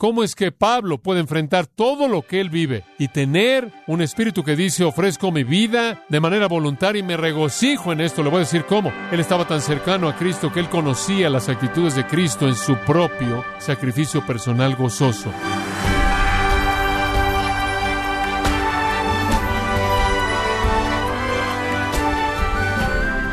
¿Cómo 0.00 0.22
es 0.22 0.34
que 0.34 0.50
Pablo 0.50 0.96
puede 0.96 1.20
enfrentar 1.20 1.66
todo 1.66 2.08
lo 2.08 2.22
que 2.22 2.40
él 2.40 2.48
vive 2.48 2.86
y 2.98 3.08
tener 3.08 3.70
un 3.86 4.00
espíritu 4.00 4.42
que 4.42 4.56
dice 4.56 4.82
ofrezco 4.82 5.30
mi 5.30 5.44
vida 5.44 6.06
de 6.08 6.20
manera 6.20 6.48
voluntaria 6.48 7.00
y 7.00 7.02
me 7.02 7.18
regocijo 7.18 7.92
en 7.92 8.00
esto? 8.00 8.22
Le 8.22 8.30
voy 8.30 8.38
a 8.38 8.46
decir 8.46 8.64
cómo. 8.64 8.90
Él 9.12 9.20
estaba 9.20 9.46
tan 9.46 9.60
cercano 9.60 10.08
a 10.08 10.16
Cristo 10.16 10.50
que 10.50 10.60
él 10.60 10.70
conocía 10.70 11.28
las 11.28 11.50
actitudes 11.50 11.96
de 11.96 12.06
Cristo 12.06 12.48
en 12.48 12.54
su 12.54 12.76
propio 12.76 13.44
sacrificio 13.58 14.24
personal 14.24 14.74
gozoso. 14.74 15.30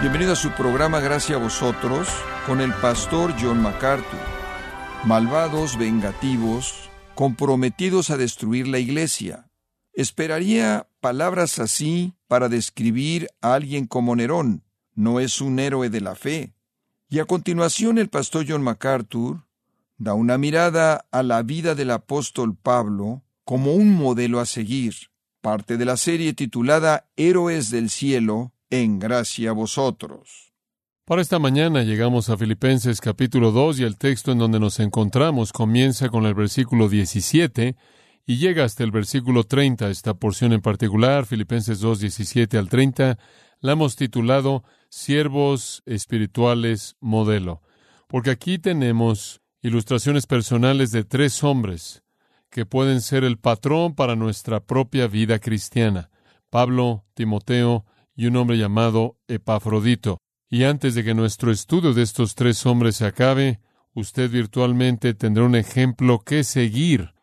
Bienvenido 0.01 0.33
a 0.33 0.35
su 0.35 0.51
programa 0.51 0.99
Gracias 0.99 1.39
a 1.39 1.41
vosotros 1.41 2.09
con 2.45 2.59
el 2.59 2.73
pastor 2.73 3.33
John 3.39 3.61
MacArthur 3.61 4.36
malvados, 5.05 5.77
vengativos, 5.77 6.89
comprometidos 7.15 8.09
a 8.09 8.17
destruir 8.17 8.67
la 8.67 8.79
iglesia. 8.79 9.49
Esperaría 9.93 10.87
palabras 10.99 11.59
así 11.59 12.13
para 12.27 12.49
describir 12.49 13.29
a 13.41 13.53
alguien 13.53 13.87
como 13.87 14.15
Nerón. 14.15 14.63
No 14.93 15.19
es 15.19 15.41
un 15.41 15.59
héroe 15.59 15.89
de 15.89 16.01
la 16.01 16.15
fe. 16.15 16.53
Y 17.09 17.19
a 17.19 17.25
continuación 17.25 17.97
el 17.97 18.09
pastor 18.09 18.45
John 18.47 18.63
MacArthur 18.63 19.45
da 19.97 20.13
una 20.13 20.37
mirada 20.37 21.07
a 21.11 21.23
la 21.23 21.41
vida 21.41 21.73
del 21.73 21.91
apóstol 21.91 22.55
Pablo 22.55 23.23
como 23.43 23.73
un 23.73 23.93
modelo 23.95 24.39
a 24.39 24.45
seguir, 24.45 24.93
parte 25.41 25.77
de 25.77 25.85
la 25.85 25.97
serie 25.97 26.33
titulada 26.33 27.09
Héroes 27.15 27.71
del 27.71 27.89
Cielo, 27.89 28.51
en 28.69 28.99
gracia 28.99 29.51
a 29.51 29.53
vosotros. 29.53 30.53
Para 31.07 31.21
esta 31.21 31.39
mañana 31.39 31.83
llegamos 31.83 32.29
a 32.29 32.35
Filipenses 32.35 32.99
capítulo 32.99 33.53
2 33.53 33.79
y 33.79 33.83
el 33.85 33.97
texto 33.97 34.33
en 34.33 34.39
donde 34.39 34.59
nos 34.59 34.81
encontramos 34.81 35.53
comienza 35.53 36.09
con 36.09 36.25
el 36.25 36.33
versículo 36.33 36.89
17 36.89 37.77
y 38.25 38.35
llega 38.35 38.65
hasta 38.65 38.83
el 38.83 38.91
versículo 38.91 39.45
30. 39.45 39.89
Esta 39.89 40.15
porción 40.15 40.51
en 40.51 40.59
particular, 40.59 41.25
Filipenses 41.25 41.79
2, 41.79 42.01
17 42.01 42.57
al 42.57 42.67
30, 42.67 43.17
la 43.61 43.71
hemos 43.71 43.95
titulado 43.95 44.65
Siervos 44.89 45.81
Espirituales 45.85 46.97
Modelo, 46.99 47.61
porque 48.09 48.31
aquí 48.31 48.59
tenemos 48.59 49.39
ilustraciones 49.61 50.27
personales 50.27 50.91
de 50.91 51.05
tres 51.05 51.41
hombres 51.41 52.03
que 52.49 52.65
pueden 52.65 52.99
ser 52.99 53.23
el 53.23 53.37
patrón 53.37 53.95
para 53.95 54.17
nuestra 54.17 54.59
propia 54.59 55.07
vida 55.07 55.39
cristiana, 55.39 56.09
Pablo, 56.49 57.05
Timoteo 57.13 57.85
y 58.13 58.25
un 58.25 58.35
hombre 58.35 58.57
llamado 58.57 59.15
Epafrodito. 59.29 60.19
Y 60.49 60.63
antes 60.63 60.95
de 60.95 61.03
que 61.03 61.13
nuestro 61.13 61.51
estudio 61.51 61.93
de 61.93 62.03
estos 62.03 62.35
tres 62.35 62.65
hombres 62.65 62.97
se 62.97 63.05
acabe, 63.05 63.59
usted 63.93 64.29
virtualmente 64.29 65.13
tendrá 65.13 65.43
un 65.43 65.55
ejemplo 65.55 66.19
que 66.19 66.43
seguir 66.43 67.13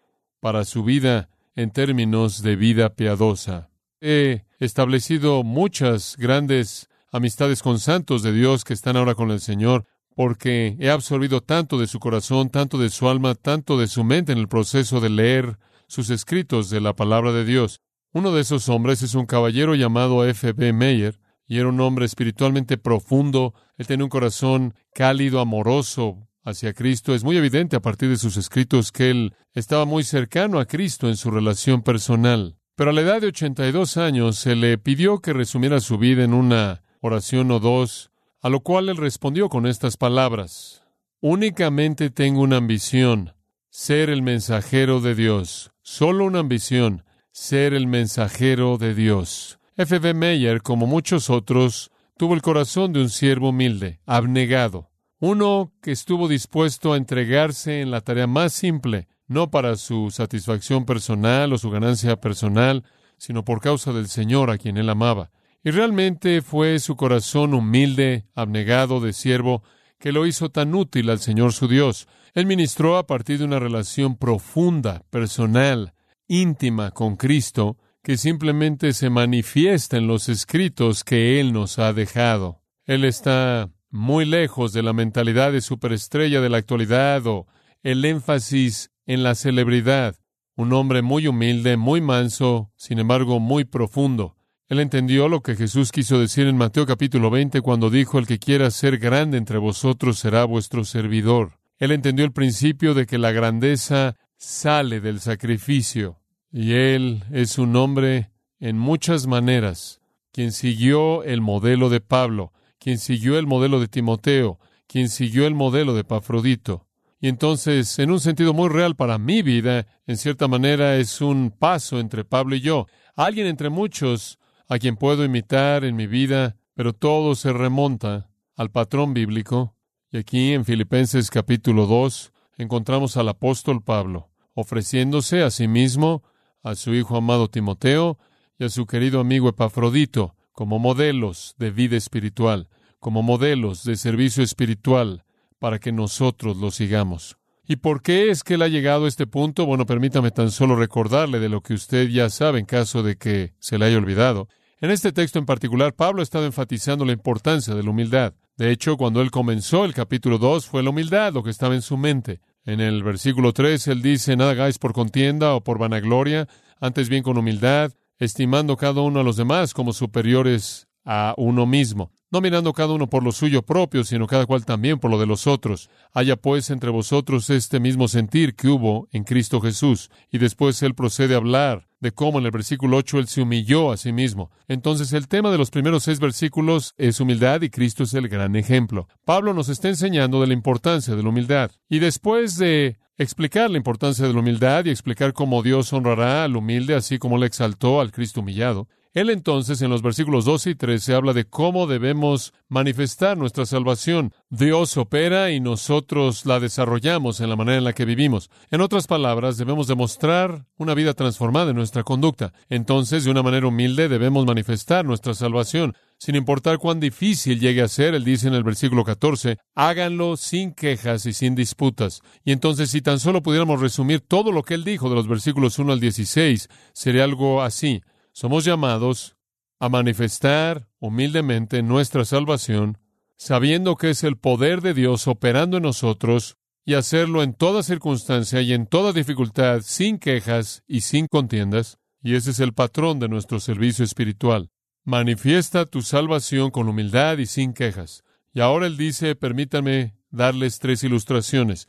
para 0.40 0.64
su 0.64 0.84
vida 0.84 1.30
en 1.56 1.70
términos 1.70 2.42
de 2.42 2.56
vida 2.56 2.94
piadosa. 2.94 3.70
He 4.00 4.44
establecido 4.58 5.42
muchas 5.42 6.16
grandes 6.18 6.90
amistades 7.10 7.62
con 7.62 7.78
santos 7.78 8.22
de 8.22 8.32
Dios 8.32 8.64
que 8.64 8.74
están 8.74 8.96
ahora 8.96 9.14
con 9.14 9.30
el 9.30 9.40
Señor, 9.40 9.86
porque 10.14 10.76
he 10.78 10.90
absorbido 10.90 11.40
tanto 11.40 11.78
de 11.78 11.86
su 11.86 12.00
corazón, 12.00 12.50
tanto 12.50 12.76
de 12.76 12.90
su 12.90 13.08
alma, 13.08 13.34
tanto 13.34 13.78
de 13.78 13.86
su 13.86 14.04
mente 14.04 14.32
en 14.32 14.38
el 14.38 14.48
proceso 14.48 15.00
de 15.00 15.08
leer 15.08 15.58
sus 15.86 16.10
escritos 16.10 16.70
de 16.70 16.80
la 16.80 16.94
palabra 16.94 17.32
de 17.32 17.44
Dios. 17.44 17.80
Uno 18.12 18.32
de 18.32 18.42
esos 18.42 18.68
hombres 18.68 19.02
es 19.02 19.14
un 19.14 19.26
caballero 19.26 19.74
llamado 19.74 20.24
F. 20.26 20.52
B. 20.52 20.72
Meyer, 20.72 21.18
y 21.46 21.58
era 21.58 21.68
un 21.68 21.80
hombre 21.80 22.06
espiritualmente 22.06 22.78
profundo. 22.78 23.54
Él 23.76 23.86
tenía 23.86 24.04
un 24.04 24.10
corazón 24.10 24.74
cálido, 24.94 25.40
amoroso 25.40 26.28
hacia 26.44 26.72
Cristo. 26.72 27.14
Es 27.14 27.24
muy 27.24 27.36
evidente 27.36 27.76
a 27.76 27.80
partir 27.80 28.08
de 28.08 28.16
sus 28.16 28.36
escritos 28.36 28.92
que 28.92 29.10
él 29.10 29.34
estaba 29.52 29.84
muy 29.84 30.04
cercano 30.04 30.58
a 30.58 30.66
Cristo 30.66 31.08
en 31.08 31.16
su 31.16 31.30
relación 31.30 31.82
personal. 31.82 32.56
Pero 32.76 32.90
a 32.90 32.92
la 32.92 33.02
edad 33.02 33.20
de 33.20 33.28
82 33.28 33.96
años 33.96 34.36
se 34.36 34.56
le 34.56 34.78
pidió 34.78 35.20
que 35.20 35.32
resumiera 35.32 35.80
su 35.80 35.96
vida 35.98 36.24
en 36.24 36.34
una 36.34 36.82
oración 37.00 37.50
o 37.50 37.60
dos, 37.60 38.10
a 38.40 38.48
lo 38.48 38.60
cual 38.60 38.88
él 38.88 38.96
respondió 38.96 39.48
con 39.48 39.66
estas 39.66 39.96
palabras. 39.96 40.82
Únicamente 41.20 42.10
tengo 42.10 42.42
una 42.42 42.56
ambición, 42.56 43.34
ser 43.70 44.10
el 44.10 44.22
mensajero 44.22 45.00
de 45.00 45.14
Dios. 45.14 45.70
Solo 45.82 46.24
una 46.24 46.40
ambición, 46.40 47.04
ser 47.30 47.74
el 47.74 47.86
mensajero 47.86 48.76
de 48.78 48.94
Dios. 48.94 49.58
F. 49.76 49.98
B. 49.98 50.14
Meyer, 50.14 50.62
como 50.62 50.86
muchos 50.86 51.30
otros, 51.30 51.90
tuvo 52.16 52.34
el 52.34 52.42
corazón 52.42 52.92
de 52.92 53.00
un 53.00 53.10
siervo 53.10 53.48
humilde, 53.48 53.98
abnegado, 54.06 54.92
uno 55.18 55.72
que 55.82 55.90
estuvo 55.90 56.28
dispuesto 56.28 56.92
a 56.92 56.96
entregarse 56.96 57.80
en 57.80 57.90
la 57.90 58.00
tarea 58.00 58.28
más 58.28 58.52
simple, 58.52 59.08
no 59.26 59.50
para 59.50 59.74
su 59.74 60.12
satisfacción 60.12 60.84
personal 60.84 61.52
o 61.52 61.58
su 61.58 61.70
ganancia 61.70 62.20
personal, 62.20 62.84
sino 63.18 63.44
por 63.44 63.60
causa 63.60 63.92
del 63.92 64.06
Señor 64.06 64.50
a 64.50 64.58
quien 64.58 64.76
él 64.76 64.88
amaba. 64.88 65.32
Y 65.64 65.72
realmente 65.72 66.40
fue 66.40 66.78
su 66.78 66.94
corazón 66.94 67.52
humilde, 67.52 68.26
abnegado 68.36 69.00
de 69.00 69.12
siervo, 69.12 69.64
que 69.98 70.12
lo 70.12 70.24
hizo 70.24 70.50
tan 70.50 70.72
útil 70.76 71.10
al 71.10 71.18
Señor 71.18 71.52
su 71.52 71.66
Dios. 71.66 72.06
Él 72.34 72.46
ministró 72.46 72.96
a 72.96 73.08
partir 73.08 73.38
de 73.38 73.44
una 73.44 73.58
relación 73.58 74.16
profunda, 74.18 75.02
personal, 75.10 75.94
íntima 76.28 76.92
con 76.92 77.16
Cristo, 77.16 77.76
que 78.04 78.18
simplemente 78.18 78.92
se 78.92 79.08
manifiesta 79.08 79.96
en 79.96 80.06
los 80.06 80.28
escritos 80.28 81.04
que 81.04 81.40
Él 81.40 81.54
nos 81.54 81.78
ha 81.78 81.94
dejado. 81.94 82.60
Él 82.84 83.02
está 83.02 83.70
muy 83.90 84.26
lejos 84.26 84.74
de 84.74 84.82
la 84.82 84.92
mentalidad 84.92 85.52
de 85.52 85.62
superestrella 85.62 86.42
de 86.42 86.50
la 86.50 86.58
actualidad 86.58 87.26
o 87.26 87.46
el 87.82 88.04
énfasis 88.04 88.90
en 89.06 89.22
la 89.22 89.34
celebridad. 89.34 90.16
Un 90.54 90.74
hombre 90.74 91.00
muy 91.00 91.26
humilde, 91.26 91.78
muy 91.78 92.02
manso, 92.02 92.70
sin 92.76 92.98
embargo 92.98 93.40
muy 93.40 93.64
profundo. 93.64 94.36
Él 94.68 94.80
entendió 94.80 95.28
lo 95.28 95.40
que 95.40 95.56
Jesús 95.56 95.90
quiso 95.90 96.18
decir 96.18 96.46
en 96.46 96.58
Mateo 96.58 96.84
capítulo 96.84 97.30
20 97.30 97.62
cuando 97.62 97.88
dijo, 97.88 98.18
el 98.18 98.26
que 98.26 98.38
quiera 98.38 98.70
ser 98.70 98.98
grande 98.98 99.38
entre 99.38 99.56
vosotros 99.56 100.18
será 100.18 100.44
vuestro 100.44 100.84
servidor. 100.84 101.58
Él 101.78 101.90
entendió 101.90 102.26
el 102.26 102.32
principio 102.32 102.92
de 102.92 103.06
que 103.06 103.16
la 103.16 103.32
grandeza 103.32 104.16
sale 104.36 105.00
del 105.00 105.20
sacrificio. 105.20 106.20
Y 106.56 106.74
él 106.74 107.24
es 107.32 107.58
un 107.58 107.74
hombre 107.74 108.30
en 108.60 108.78
muchas 108.78 109.26
maneras, 109.26 110.00
quien 110.30 110.52
siguió 110.52 111.24
el 111.24 111.40
modelo 111.40 111.90
de 111.90 111.98
Pablo, 112.00 112.52
quien 112.78 112.98
siguió 112.98 113.40
el 113.40 113.48
modelo 113.48 113.80
de 113.80 113.88
Timoteo, 113.88 114.60
quien 114.86 115.08
siguió 115.08 115.48
el 115.48 115.54
modelo 115.56 115.94
de 115.94 116.04
Pafrodito. 116.04 116.86
Y 117.20 117.26
entonces, 117.26 117.98
en 117.98 118.12
un 118.12 118.20
sentido 118.20 118.54
muy 118.54 118.68
real 118.68 118.94
para 118.94 119.18
mi 119.18 119.42
vida, 119.42 119.88
en 120.06 120.16
cierta 120.16 120.46
manera 120.46 120.96
es 120.96 121.20
un 121.20 121.50
paso 121.50 121.98
entre 121.98 122.22
Pablo 122.24 122.54
y 122.54 122.60
yo, 122.60 122.86
alguien 123.16 123.48
entre 123.48 123.68
muchos 123.68 124.38
a 124.68 124.78
quien 124.78 124.94
puedo 124.94 125.24
imitar 125.24 125.84
en 125.84 125.96
mi 125.96 126.06
vida, 126.06 126.54
pero 126.74 126.92
todo 126.92 127.34
se 127.34 127.52
remonta 127.52 128.30
al 128.54 128.70
patrón 128.70 129.12
bíblico. 129.12 129.74
Y 130.12 130.18
aquí 130.18 130.52
en 130.52 130.64
Filipenses 130.64 131.32
capítulo 131.32 131.88
2 131.88 132.32
encontramos 132.58 133.16
al 133.16 133.28
apóstol 133.28 133.82
Pablo 133.82 134.30
ofreciéndose 134.54 135.42
a 135.42 135.50
sí 135.50 135.68
mismo 135.68 136.22
a 136.64 136.74
su 136.74 136.94
hijo 136.94 137.16
amado 137.16 137.48
Timoteo 137.48 138.18
y 138.58 138.64
a 138.64 138.68
su 138.68 138.86
querido 138.86 139.20
amigo 139.20 139.48
Epafrodito 139.48 140.34
como 140.52 140.78
modelos 140.78 141.54
de 141.58 141.70
vida 141.70 141.96
espiritual, 141.96 142.68
como 142.98 143.22
modelos 143.22 143.84
de 143.84 143.96
servicio 143.96 144.42
espiritual, 144.42 145.24
para 145.58 145.78
que 145.78 145.92
nosotros 145.92 146.56
lo 146.56 146.70
sigamos. 146.70 147.36
¿Y 147.66 147.76
por 147.76 148.02
qué 148.02 148.30
es 148.30 148.42
que 148.42 148.54
él 148.54 148.62
ha 148.62 148.68
llegado 148.68 149.04
a 149.04 149.08
este 149.08 149.26
punto? 149.26 149.66
Bueno, 149.66 149.86
permítame 149.86 150.30
tan 150.30 150.50
solo 150.50 150.76
recordarle 150.76 151.38
de 151.38 151.48
lo 151.48 151.62
que 151.62 151.74
usted 151.74 152.08
ya 152.08 152.30
sabe 152.30 152.60
en 152.60 152.66
caso 152.66 153.02
de 153.02 153.16
que 153.16 153.54
se 153.58 153.78
le 153.78 153.86
haya 153.86 153.98
olvidado. 153.98 154.48
En 154.80 154.90
este 154.90 155.12
texto 155.12 155.38
en 155.38 155.46
particular, 155.46 155.94
Pablo 155.94 156.20
ha 156.20 156.22
estado 156.22 156.44
enfatizando 156.44 157.04
la 157.04 157.12
importancia 157.12 157.74
de 157.74 157.82
la 157.82 157.90
humildad. 157.90 158.34
De 158.56 158.70
hecho, 158.70 158.96
cuando 158.96 159.22
él 159.22 159.30
comenzó 159.30 159.84
el 159.84 159.94
capítulo 159.94 160.38
2, 160.38 160.66
fue 160.66 160.82
la 160.82 160.90
humildad 160.90 161.32
lo 161.32 161.42
que 161.42 161.50
estaba 161.50 161.74
en 161.74 161.82
su 161.82 161.96
mente. 161.96 162.40
En 162.66 162.80
el 162.80 163.02
versículo 163.02 163.52
3 163.52 163.88
él 163.88 164.02
dice, 164.02 164.36
nada 164.36 164.52
hagáis 164.52 164.78
por 164.78 164.92
contienda 164.92 165.54
o 165.54 165.62
por 165.62 165.78
vanagloria, 165.78 166.48
antes 166.80 167.08
bien 167.08 167.22
con 167.22 167.36
humildad, 167.36 167.92
estimando 168.18 168.76
cada 168.76 169.02
uno 169.02 169.20
a 169.20 169.24
los 169.24 169.36
demás 169.36 169.74
como 169.74 169.92
superiores 169.92 170.88
a 171.04 171.34
uno 171.36 171.66
mismo, 171.66 172.10
no 172.34 172.40
mirando 172.40 172.72
cada 172.72 172.92
uno 172.92 173.08
por 173.08 173.22
lo 173.22 173.30
suyo 173.30 173.62
propio, 173.62 174.02
sino 174.02 174.26
cada 174.26 174.44
cual 174.44 174.64
también 174.64 174.98
por 174.98 175.08
lo 175.08 175.20
de 175.20 175.26
los 175.26 175.46
otros. 175.46 175.88
Haya 176.12 176.34
pues 176.34 176.68
entre 176.70 176.90
vosotros 176.90 177.48
este 177.48 177.78
mismo 177.78 178.08
sentir 178.08 178.56
que 178.56 178.66
hubo 178.66 179.06
en 179.12 179.22
Cristo 179.22 179.60
Jesús. 179.60 180.10
Y 180.32 180.38
después 180.38 180.82
él 180.82 180.96
procede 180.96 181.34
a 181.34 181.36
hablar 181.36 181.86
de 182.00 182.10
cómo 182.10 182.40
en 182.40 182.46
el 182.46 182.50
versículo 182.50 182.96
8 182.96 183.20
él 183.20 183.28
se 183.28 183.40
humilló 183.40 183.92
a 183.92 183.96
sí 183.96 184.12
mismo. 184.12 184.50
Entonces 184.66 185.12
el 185.12 185.28
tema 185.28 185.52
de 185.52 185.58
los 185.58 185.70
primeros 185.70 186.02
seis 186.02 186.18
versículos 186.18 186.94
es 186.98 187.20
humildad 187.20 187.62
y 187.62 187.70
Cristo 187.70 188.02
es 188.02 188.12
el 188.14 188.26
gran 188.26 188.56
ejemplo. 188.56 189.06
Pablo 189.24 189.54
nos 189.54 189.68
está 189.68 189.88
enseñando 189.88 190.40
de 190.40 190.48
la 190.48 190.54
importancia 190.54 191.14
de 191.14 191.22
la 191.22 191.28
humildad. 191.28 191.70
Y 191.88 192.00
después 192.00 192.56
de 192.56 192.98
explicar 193.16 193.70
la 193.70 193.76
importancia 193.76 194.26
de 194.26 194.34
la 194.34 194.40
humildad 194.40 194.86
y 194.86 194.90
explicar 194.90 195.34
cómo 195.34 195.62
Dios 195.62 195.92
honrará 195.92 196.42
al 196.42 196.56
humilde 196.56 196.96
así 196.96 197.18
como 197.18 197.38
le 197.38 197.46
exaltó 197.46 198.00
al 198.00 198.10
Cristo 198.10 198.40
humillado, 198.40 198.88
Él 199.14 199.30
entonces 199.30 199.80
en 199.80 199.90
los 199.90 200.02
versículos 200.02 200.44
12 200.44 200.70
y 200.70 200.74
13 200.74 201.14
habla 201.14 201.32
de 201.32 201.44
cómo 201.44 201.86
debemos 201.86 202.52
manifestar 202.68 203.38
nuestra 203.38 203.64
salvación. 203.64 204.32
Dios 204.50 204.96
opera 204.96 205.52
y 205.52 205.60
nosotros 205.60 206.44
la 206.46 206.58
desarrollamos 206.58 207.38
en 207.38 207.48
la 207.48 207.54
manera 207.54 207.78
en 207.78 207.84
la 207.84 207.92
que 207.92 208.06
vivimos. 208.06 208.50
En 208.72 208.80
otras 208.80 209.06
palabras, 209.06 209.56
debemos 209.56 209.86
demostrar 209.86 210.66
una 210.78 210.94
vida 210.94 211.14
transformada 211.14 211.70
en 211.70 211.76
nuestra 211.76 212.02
conducta. 212.02 212.52
Entonces, 212.68 213.22
de 213.22 213.30
una 213.30 213.44
manera 213.44 213.68
humilde, 213.68 214.08
debemos 214.08 214.46
manifestar 214.46 215.04
nuestra 215.04 215.32
salvación. 215.34 215.94
Sin 216.18 216.34
importar 216.34 216.78
cuán 216.78 216.98
difícil 216.98 217.60
llegue 217.60 217.82
a 217.82 217.88
ser, 217.88 218.16
él 218.16 218.24
dice 218.24 218.48
en 218.48 218.54
el 218.54 218.64
versículo 218.64 219.04
14, 219.04 219.58
háganlo 219.76 220.36
sin 220.36 220.72
quejas 220.72 221.24
y 221.26 221.34
sin 221.34 221.54
disputas. 221.54 222.20
Y 222.44 222.50
entonces, 222.50 222.90
si 222.90 223.00
tan 223.00 223.20
solo 223.20 223.44
pudiéramos 223.44 223.80
resumir 223.80 224.22
todo 224.22 224.50
lo 224.50 224.64
que 224.64 224.74
él 224.74 224.82
dijo 224.82 225.08
de 225.08 225.14
los 225.14 225.28
versículos 225.28 225.78
1 225.78 225.92
al 225.92 226.00
16, 226.00 226.68
sería 226.92 227.22
algo 227.22 227.62
así 227.62 228.02
somos 228.34 228.64
llamados 228.64 229.36
a 229.78 229.88
manifestar 229.88 230.88
humildemente 230.98 231.82
nuestra 231.82 232.24
salvación, 232.24 232.98
sabiendo 233.36 233.96
que 233.96 234.10
es 234.10 234.24
el 234.24 234.36
poder 234.36 234.80
de 234.80 234.92
Dios 234.92 235.28
operando 235.28 235.76
en 235.76 235.84
nosotros, 235.84 236.56
y 236.84 236.94
hacerlo 236.94 237.42
en 237.42 237.54
toda 237.54 237.82
circunstancia 237.82 238.60
y 238.60 238.74
en 238.74 238.86
toda 238.86 239.12
dificultad, 239.12 239.80
sin 239.82 240.18
quejas 240.18 240.82
y 240.86 241.00
sin 241.00 241.28
contiendas, 241.28 241.98
y 242.22 242.34
ese 242.34 242.50
es 242.50 242.60
el 242.60 242.74
patrón 242.74 243.20
de 243.20 243.28
nuestro 243.28 243.60
servicio 243.60 244.04
espiritual. 244.04 244.68
Manifiesta 245.04 245.86
tu 245.86 246.02
salvación 246.02 246.70
con 246.70 246.88
humildad 246.88 247.38
y 247.38 247.46
sin 247.46 247.72
quejas. 247.72 248.24
Y 248.52 248.60
ahora 248.60 248.86
él 248.86 248.96
dice, 248.96 249.34
permítanme 249.34 250.14
darles 250.30 250.78
tres 250.78 251.04
ilustraciones. 251.04 251.86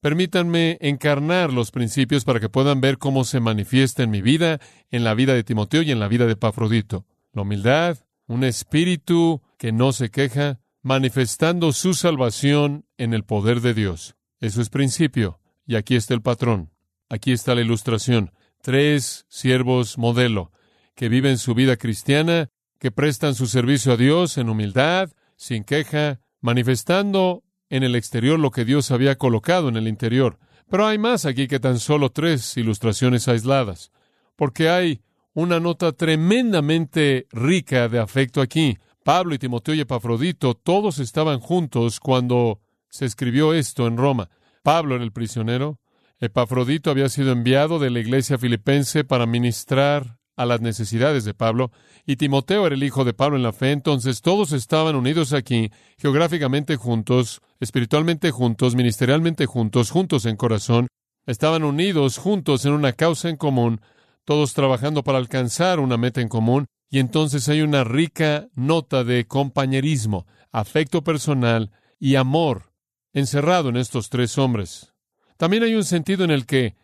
Permítanme 0.00 0.78
encarnar 0.80 1.52
los 1.52 1.70
principios 1.70 2.24
para 2.24 2.40
que 2.40 2.48
puedan 2.48 2.80
ver 2.80 2.96
cómo 2.96 3.24
se 3.24 3.38
manifiesta 3.38 4.02
en 4.02 4.10
mi 4.10 4.22
vida, 4.22 4.58
en 4.90 5.04
la 5.04 5.12
vida 5.14 5.34
de 5.34 5.44
Timoteo 5.44 5.82
y 5.82 5.90
en 5.90 6.00
la 6.00 6.08
vida 6.08 6.26
de 6.26 6.36
Pafrodito. 6.36 7.04
La 7.32 7.42
humildad, 7.42 7.98
un 8.26 8.44
espíritu 8.44 9.42
que 9.58 9.72
no 9.72 9.92
se 9.92 10.10
queja, 10.10 10.60
manifestando 10.82 11.72
su 11.72 11.92
salvación 11.92 12.86
en 12.96 13.12
el 13.12 13.24
poder 13.24 13.60
de 13.60 13.74
Dios. 13.74 14.16
Eso 14.40 14.62
es 14.62 14.70
principio. 14.70 15.38
Y 15.66 15.76
aquí 15.76 15.96
está 15.96 16.14
el 16.14 16.22
patrón. 16.22 16.70
Aquí 17.10 17.32
está 17.32 17.54
la 17.54 17.60
ilustración. 17.60 18.32
Tres 18.62 19.26
siervos 19.28 19.98
modelo 19.98 20.50
que 20.94 21.08
viven 21.08 21.38
su 21.38 21.54
vida 21.54 21.76
cristiana, 21.76 22.48
que 22.78 22.90
prestan 22.90 23.34
su 23.34 23.46
servicio 23.46 23.92
a 23.92 23.96
Dios 23.96 24.38
en 24.38 24.48
humildad, 24.48 25.10
sin 25.36 25.64
queja, 25.64 26.20
manifestando 26.40 27.42
en 27.70 27.84
el 27.84 27.94
exterior 27.94 28.38
lo 28.38 28.50
que 28.50 28.64
Dios 28.64 28.90
había 28.90 29.16
colocado 29.16 29.68
en 29.68 29.76
el 29.76 29.88
interior. 29.88 30.38
Pero 30.68 30.86
hay 30.86 30.98
más 30.98 31.24
aquí 31.24 31.48
que 31.48 31.60
tan 31.60 31.78
solo 31.78 32.10
tres 32.10 32.56
ilustraciones 32.56 33.26
aisladas, 33.28 33.90
porque 34.36 34.68
hay 34.68 35.00
una 35.32 35.60
nota 35.60 35.92
tremendamente 35.92 37.26
rica 37.30 37.88
de 37.88 37.98
afecto 37.98 38.40
aquí. 38.40 38.78
Pablo 39.04 39.34
y 39.34 39.38
Timoteo 39.38 39.74
y 39.74 39.80
Epafrodito 39.80 40.54
todos 40.54 40.98
estaban 40.98 41.40
juntos 41.40 42.00
cuando 42.00 42.60
se 42.90 43.06
escribió 43.06 43.54
esto 43.54 43.86
en 43.86 43.96
Roma. 43.96 44.28
Pablo 44.62 44.96
era 44.96 45.04
el 45.04 45.12
prisionero. 45.12 45.78
Epafrodito 46.18 46.90
había 46.90 47.08
sido 47.08 47.32
enviado 47.32 47.78
de 47.78 47.90
la 47.90 48.00
iglesia 48.00 48.36
filipense 48.36 49.04
para 49.04 49.26
ministrar 49.26 50.19
a 50.40 50.46
las 50.46 50.62
necesidades 50.62 51.26
de 51.26 51.34
Pablo, 51.34 51.70
y 52.06 52.16
Timoteo 52.16 52.66
era 52.66 52.74
el 52.74 52.82
hijo 52.82 53.04
de 53.04 53.12
Pablo 53.12 53.36
en 53.36 53.42
la 53.42 53.52
fe, 53.52 53.72
entonces 53.72 54.22
todos 54.22 54.52
estaban 54.52 54.96
unidos 54.96 55.34
aquí, 55.34 55.70
geográficamente 55.98 56.76
juntos, 56.76 57.42
espiritualmente 57.60 58.30
juntos, 58.30 58.74
ministerialmente 58.74 59.44
juntos, 59.44 59.90
juntos 59.90 60.24
en 60.24 60.36
corazón, 60.36 60.88
estaban 61.26 61.62
unidos 61.62 62.16
juntos 62.16 62.64
en 62.64 62.72
una 62.72 62.94
causa 62.94 63.28
en 63.28 63.36
común, 63.36 63.82
todos 64.24 64.54
trabajando 64.54 65.04
para 65.04 65.18
alcanzar 65.18 65.78
una 65.78 65.98
meta 65.98 66.22
en 66.22 66.28
común, 66.28 66.64
y 66.88 67.00
entonces 67.00 67.46
hay 67.50 67.60
una 67.60 67.84
rica 67.84 68.48
nota 68.54 69.04
de 69.04 69.26
compañerismo, 69.26 70.26
afecto 70.52 71.04
personal 71.04 71.70
y 71.98 72.14
amor 72.14 72.72
encerrado 73.12 73.68
en 73.68 73.76
estos 73.76 74.08
tres 74.08 74.38
hombres. 74.38 74.94
También 75.36 75.64
hay 75.64 75.74
un 75.74 75.84
sentido 75.84 76.24
en 76.24 76.30
el 76.30 76.46
que 76.46 76.76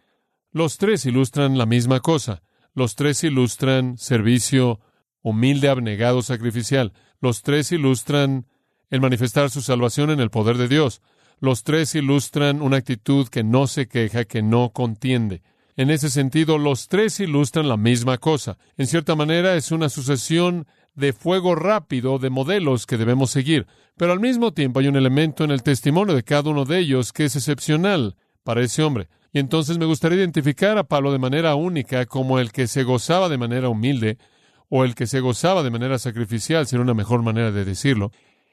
los 0.51 0.77
tres 0.77 1.07
ilustran 1.07 1.57
la 1.57 1.65
misma 1.65 2.01
cosa. 2.01 2.43
Los 2.77 2.95
tres 2.95 3.25
ilustran 3.25 3.97
servicio 3.97 4.81
humilde, 5.23 5.71
abnegado, 5.71 6.21
sacrificial. 6.21 6.93
Los 7.23 7.41
tres 7.41 7.73
ilustran 7.73 8.49
el 8.91 9.01
manifestar 9.01 9.49
su 9.49 9.63
salvación 9.63 10.11
en 10.11 10.21
el 10.21 10.29
poder 10.29 10.59
de 10.59 10.69
Dios. 10.69 11.01
Los 11.41 11.65
tres 11.65 11.95
ilustran 11.95 12.61
una 12.61 12.77
actitud 12.77 13.29
que 13.29 13.43
no 13.43 13.67
se 13.67 13.89
queja, 13.89 14.27
que 14.27 14.43
no 14.43 14.75
contiende. 14.75 15.43
En 15.75 15.89
ese 15.89 16.11
sentido, 16.11 16.59
los 16.59 16.87
tres 16.89 17.19
ilustran 17.19 17.67
la 17.67 17.79
misma 17.79 18.19
cosa. 18.19 18.59
En 18.77 18.87
cierta 18.87 19.17
manera, 19.17 19.57
es 19.57 19.73
una 19.73 19.89
sucesión 19.89 20.67
de 20.95 21.15
fuego 21.15 21.55
rápido 21.55 22.19
de 22.19 22.29
modelos 22.29 22.85
que 22.85 22.99
debemos 22.99 23.31
seguir. 23.31 23.67
Pero 23.97 24.13
al 24.13 24.21
mismo 24.21 24.53
tiempo 24.53 24.81
hay 24.81 24.89
un 24.89 24.97
elemento 24.97 25.45
en 25.45 25.51
el 25.51 25.63
testimonio 25.63 26.15
de 26.15 26.25
cada 26.25 26.51
uno 26.51 26.67
de 26.67 26.81
ellos 26.81 27.15
que 27.15 27.25
es 27.25 27.37
excepcional 27.37 28.17
para 28.45 28.61
ese 28.63 28.83
hombre. 28.83 29.09
Y 29.37 29.39
entonces 29.39 29.77
me 29.77 29.85
gustaría 29.85 30.17
identificar 30.17 30.79
a 30.79 30.85
Pablo 30.85 31.13
de 31.13 31.19
manera 31.19 31.57
única 31.57 32.07
como 32.07 32.39
el 32.39 32.53
que 32.53 32.67
se 32.67 32.85
gozaba 32.85 33.29
de 33.29 33.37
manera 33.37 33.69
humilde, 33.69 34.17
o 34.71 34.83
el 34.83 34.95
que 34.95 35.07
se 35.07 35.21
gozaba 35.21 35.63
de 35.63 35.69
manera 35.69 35.99
sacrificial, 35.99 36.67
sería 36.67 36.83
una 36.83 36.95
mejor 36.95 37.21
manera 37.21 37.53
de 37.53 37.67
decirlo, 37.67 38.13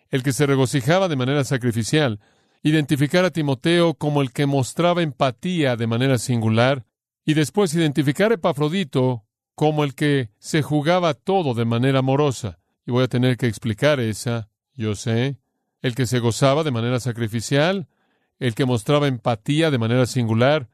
el 0.09 0.23
que 0.23 0.33
se 0.33 0.45
regocijaba 0.45 1.07
de 1.07 1.15
manera 1.15 1.45
sacrificial, 1.45 2.19
identificar 2.63 3.23
a 3.23 3.29
Timoteo 3.29 3.93
como 3.93 4.21
el 4.21 4.33
que 4.33 4.45
mostraba 4.45 5.01
empatía 5.01 5.77
de 5.77 5.87
manera 5.87 6.17
singular, 6.17 6.83
y 7.23 7.33
después 7.33 7.73
identificar 7.73 8.31
a 8.31 8.35
Epafrodito 8.35 9.23
como 9.55 9.85
el 9.85 9.95
que 9.95 10.31
se 10.37 10.63
jugaba 10.63 11.13
todo 11.13 11.53
de 11.53 11.63
manera 11.63 11.99
amorosa. 11.99 12.59
Y 12.85 12.91
voy 12.91 13.05
a 13.05 13.07
tener 13.07 13.37
que 13.37 13.47
explicar 13.47 14.01
esa, 14.01 14.49
yo 14.73 14.95
sé, 14.95 15.37
el 15.81 15.95
que 15.95 16.07
se 16.07 16.19
gozaba 16.19 16.65
de 16.65 16.71
manera 16.71 16.99
sacrificial, 16.99 17.87
el 18.37 18.53
que 18.53 18.65
mostraba 18.65 19.07
empatía 19.07 19.71
de 19.71 19.77
manera 19.77 20.05
singular, 20.05 20.67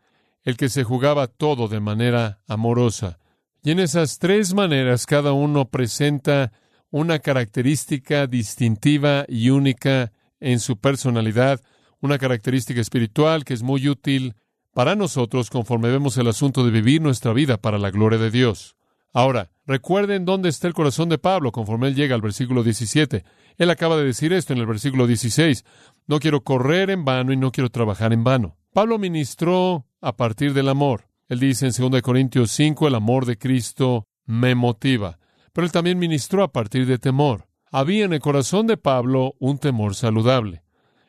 el 0.43 0.57
que 0.57 0.69
se 0.69 0.83
jugaba 0.83 1.27
todo 1.27 1.67
de 1.67 1.79
manera 1.79 2.41
amorosa. 2.47 3.19
Y 3.63 3.71
en 3.71 3.79
esas 3.79 4.19
tres 4.19 4.53
maneras 4.53 5.05
cada 5.05 5.33
uno 5.33 5.69
presenta 5.69 6.51
una 6.91 7.19
característica 7.19 8.25
distintiva 8.25 9.25
y 9.27 9.49
única 9.49 10.11
en 10.39 10.59
su 10.59 10.77
personalidad, 10.77 11.61
una 12.01 12.17
característica 12.17 12.79
espiritual 12.79 13.43
que 13.43 13.53
es 13.53 13.61
muy 13.61 13.87
útil 13.89 14.35
para 14.73 14.95
nosotros 14.95 15.49
conforme 15.49 15.89
vemos 15.89 16.17
el 16.17 16.27
asunto 16.27 16.63
de 16.63 16.71
vivir 16.71 17.01
nuestra 17.01 17.33
vida 17.33 17.57
para 17.57 17.77
la 17.77 17.91
gloria 17.91 18.17
de 18.17 18.31
Dios. 18.31 18.75
Ahora, 19.13 19.49
recuerden 19.65 20.25
dónde 20.25 20.49
está 20.49 20.67
el 20.67 20.73
corazón 20.73 21.09
de 21.09 21.17
Pablo 21.17 21.51
conforme 21.51 21.87
él 21.87 21.95
llega 21.95 22.15
al 22.15 22.21
versículo 22.21 22.63
17. 22.63 23.23
Él 23.57 23.69
acaba 23.69 23.97
de 23.97 24.05
decir 24.05 24.33
esto 24.33 24.53
en 24.53 24.59
el 24.59 24.67
versículo 24.67 25.07
16. 25.07 25.65
No 26.07 26.19
quiero 26.19 26.43
correr 26.43 26.89
en 26.89 27.05
vano 27.05 27.33
y 27.33 27.37
no 27.37 27.51
quiero 27.51 27.69
trabajar 27.69 28.13
en 28.13 28.23
vano. 28.23 28.57
Pablo 28.73 28.99
ministró 28.99 29.85
a 30.01 30.15
partir 30.15 30.53
del 30.53 30.69
amor. 30.69 31.07
Él 31.27 31.39
dice 31.39 31.67
en 31.67 31.91
2 31.91 32.01
Corintios 32.01 32.51
5, 32.51 32.87
el 32.87 32.95
amor 32.95 33.25
de 33.25 33.37
Cristo 33.37 34.07
me 34.25 34.55
motiva. 34.55 35.19
Pero 35.53 35.65
él 35.65 35.71
también 35.71 35.99
ministró 35.99 36.43
a 36.43 36.51
partir 36.51 36.85
de 36.85 36.99
temor. 36.99 37.47
Había 37.71 38.05
en 38.05 38.13
el 38.13 38.19
corazón 38.19 38.67
de 38.67 38.77
Pablo 38.77 39.35
un 39.39 39.57
temor 39.57 39.95
saludable. 39.95 40.63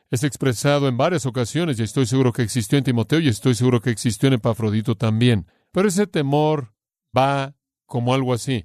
Es 0.09 0.23
expresado 0.23 0.87
en 0.87 0.97
varias 0.97 1.25
ocasiones 1.25 1.79
y 1.79 1.83
estoy 1.83 2.05
seguro 2.05 2.33
que 2.33 2.41
existió 2.41 2.77
en 2.77 2.83
Timoteo 2.83 3.19
y 3.19 3.29
estoy 3.29 3.55
seguro 3.55 3.79
que 3.79 3.91
existió 3.91 4.27
en 4.27 4.33
Epafrodito 4.33 4.95
también. 4.95 5.47
Pero 5.71 5.87
ese 5.87 6.05
temor 6.05 6.73
va 7.17 7.55
como 7.91 8.13
algo 8.13 8.33
así. 8.33 8.63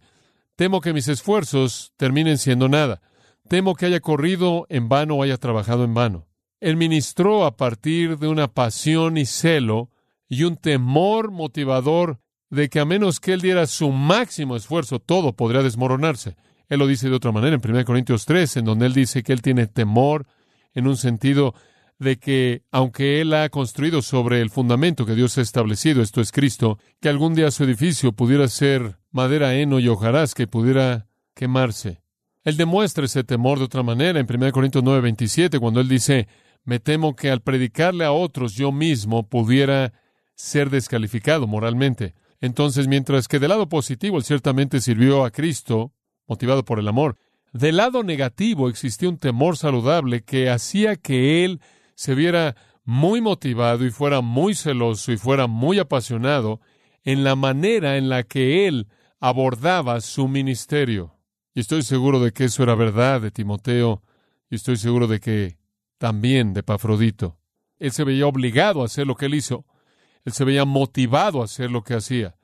Temo 0.54 0.80
que 0.80 0.92
mis 0.92 1.08
esfuerzos 1.08 1.92
terminen 1.96 2.38
siendo 2.38 2.68
nada. 2.68 3.02
Temo 3.48 3.74
que 3.74 3.86
haya 3.86 3.98
corrido 3.98 4.66
en 4.68 4.88
vano 4.88 5.16
o 5.16 5.22
haya 5.24 5.36
trabajado 5.36 5.82
en 5.82 5.94
vano. 5.94 6.28
Él 6.60 6.76
ministró 6.76 7.44
a 7.44 7.56
partir 7.56 8.18
de 8.18 8.28
una 8.28 8.46
pasión 8.46 9.18
y 9.18 9.26
celo 9.26 9.90
y 10.28 10.44
un 10.44 10.56
temor 10.56 11.32
motivador 11.32 12.20
de 12.50 12.68
que 12.68 12.78
a 12.78 12.84
menos 12.84 13.18
que 13.18 13.32
él 13.32 13.40
diera 13.40 13.66
su 13.66 13.90
máximo 13.90 14.54
esfuerzo, 14.54 15.00
todo 15.00 15.32
podría 15.32 15.62
desmoronarse. 15.62 16.36
Él 16.68 16.78
lo 16.78 16.86
dice 16.86 17.10
de 17.10 17.16
otra 17.16 17.32
manera 17.32 17.56
en 17.56 17.68
1 17.68 17.84
Corintios 17.84 18.26
3, 18.26 18.58
en 18.58 18.64
donde 18.64 18.86
él 18.86 18.94
dice 18.94 19.24
que 19.24 19.32
él 19.32 19.42
tiene 19.42 19.66
temor 19.66 20.24
en 20.72 20.86
un 20.86 20.96
sentido 20.96 21.52
de 21.98 22.18
que, 22.18 22.62
aunque 22.70 23.20
él 23.20 23.34
ha 23.34 23.48
construido 23.48 24.02
sobre 24.02 24.40
el 24.40 24.50
fundamento 24.50 25.04
que 25.04 25.16
Dios 25.16 25.36
ha 25.38 25.42
establecido, 25.42 26.00
esto 26.02 26.20
es 26.20 26.30
Cristo, 26.30 26.78
que 27.00 27.08
algún 27.08 27.34
día 27.34 27.50
su 27.50 27.64
edificio 27.64 28.12
pudiera 28.12 28.48
ser 28.48 28.98
madera, 29.16 29.54
heno 29.54 29.80
y 29.80 29.88
hojarasca 29.88 30.44
que 30.44 30.46
pudiera 30.46 31.08
quemarse. 31.34 32.02
Él 32.44 32.56
demuestra 32.56 33.06
ese 33.06 33.24
temor 33.24 33.58
de 33.58 33.64
otra 33.64 33.82
manera 33.82 34.20
en 34.20 34.26
1 34.32 34.52
Corintios 34.52 34.84
9, 34.84 35.00
27, 35.00 35.58
cuando 35.58 35.80
él 35.80 35.88
dice, 35.88 36.28
me 36.64 36.78
temo 36.78 37.16
que 37.16 37.30
al 37.30 37.40
predicarle 37.40 38.04
a 38.04 38.12
otros 38.12 38.54
yo 38.54 38.70
mismo 38.70 39.28
pudiera 39.28 39.92
ser 40.36 40.70
descalificado 40.70 41.48
moralmente. 41.48 42.14
Entonces, 42.40 42.86
mientras 42.86 43.26
que 43.26 43.38
del 43.38 43.48
lado 43.48 43.68
positivo 43.68 44.18
él 44.18 44.24
ciertamente 44.24 44.80
sirvió 44.80 45.24
a 45.24 45.30
Cristo, 45.30 45.92
motivado 46.28 46.64
por 46.64 46.78
el 46.78 46.86
amor, 46.86 47.16
del 47.52 47.78
lado 47.78 48.02
negativo 48.02 48.68
existía 48.68 49.08
un 49.08 49.18
temor 49.18 49.56
saludable 49.56 50.22
que 50.22 50.50
hacía 50.50 50.96
que 50.96 51.44
él 51.44 51.60
se 51.94 52.14
viera 52.14 52.54
muy 52.84 53.20
motivado 53.20 53.84
y 53.84 53.90
fuera 53.90 54.20
muy 54.20 54.54
celoso 54.54 55.10
y 55.10 55.16
fuera 55.16 55.46
muy 55.46 55.78
apasionado 55.78 56.60
en 57.04 57.24
la 57.24 57.34
manera 57.34 57.96
en 57.96 58.08
la 58.08 58.22
que 58.24 58.68
él 58.68 58.88
abordaba 59.20 60.00
su 60.00 60.28
ministerio. 60.28 61.14
Y 61.54 61.60
estoy 61.60 61.82
seguro 61.82 62.20
de 62.20 62.32
que 62.32 62.44
eso 62.44 62.62
era 62.62 62.74
verdad 62.74 63.20
de 63.20 63.30
Timoteo, 63.30 64.02
y 64.50 64.56
estoy 64.56 64.76
seguro 64.76 65.06
de 65.06 65.20
que 65.20 65.58
también 65.98 66.52
de 66.52 66.62
Pafrodito. 66.62 67.38
Él 67.78 67.92
se 67.92 68.04
veía 68.04 68.26
obligado 68.26 68.82
a 68.82 68.86
hacer 68.86 69.06
lo 69.06 69.16
que 69.16 69.26
él 69.26 69.34
hizo. 69.34 69.64
Él 70.24 70.32
se 70.32 70.44
veía 70.44 70.64
motivado 70.64 71.42
a 71.42 71.44
hacer 71.44 71.70
lo 71.70 71.82
que 71.82 71.94
hacía. 71.94 72.36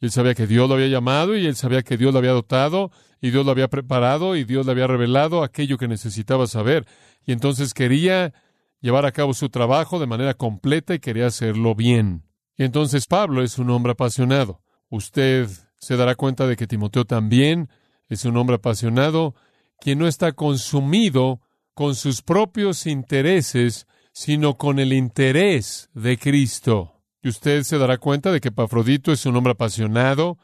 Él 0.00 0.10
sabía 0.10 0.34
que 0.34 0.46
Dios 0.46 0.68
lo 0.68 0.76
había 0.76 0.88
llamado 0.88 1.36
y 1.36 1.46
él 1.46 1.56
sabía 1.56 1.82
que 1.82 1.96
Dios 1.96 2.12
lo 2.12 2.18
había 2.18 2.32
dotado 2.32 2.90
y 3.20 3.30
Dios 3.30 3.44
lo 3.44 3.50
había 3.50 3.68
preparado 3.68 4.36
y 4.36 4.44
Dios 4.44 4.64
le 4.64 4.72
había 4.72 4.86
revelado 4.86 5.42
aquello 5.42 5.76
que 5.76 5.88
necesitaba 5.88 6.46
saber. 6.46 6.86
Y 7.26 7.32
entonces 7.32 7.74
quería 7.74 8.32
llevar 8.80 9.06
a 9.06 9.12
cabo 9.12 9.34
su 9.34 9.48
trabajo 9.48 9.98
de 9.98 10.06
manera 10.06 10.34
completa 10.34 10.94
y 10.94 11.00
quería 11.00 11.26
hacerlo 11.26 11.74
bien. 11.74 12.24
Y 12.56 12.64
entonces 12.64 13.06
Pablo 13.06 13.42
es 13.42 13.58
un 13.58 13.70
hombre 13.70 13.92
apasionado. 13.92 14.62
Usted 14.88 15.48
se 15.78 15.96
dará 15.96 16.14
cuenta 16.14 16.46
de 16.46 16.56
que 16.56 16.66
Timoteo 16.66 17.04
también 17.04 17.68
es 18.08 18.24
un 18.24 18.36
hombre 18.36 18.56
apasionado, 18.56 19.34
quien 19.80 19.98
no 19.98 20.06
está 20.06 20.32
consumido 20.32 21.40
con 21.74 21.94
sus 21.94 22.22
propios 22.22 22.86
intereses, 22.86 23.86
sino 24.12 24.56
con 24.56 24.78
el 24.78 24.92
interés 24.92 25.90
de 25.94 26.18
Cristo. 26.18 26.94
Y 27.22 27.28
usted 27.28 27.62
se 27.62 27.78
dará 27.78 27.98
cuenta 27.98 28.32
de 28.32 28.40
que 28.40 28.50
Pafrodito 28.50 29.12
es 29.12 29.26
un 29.26 29.36
hombre 29.36 29.52
apasionado, 29.52 30.38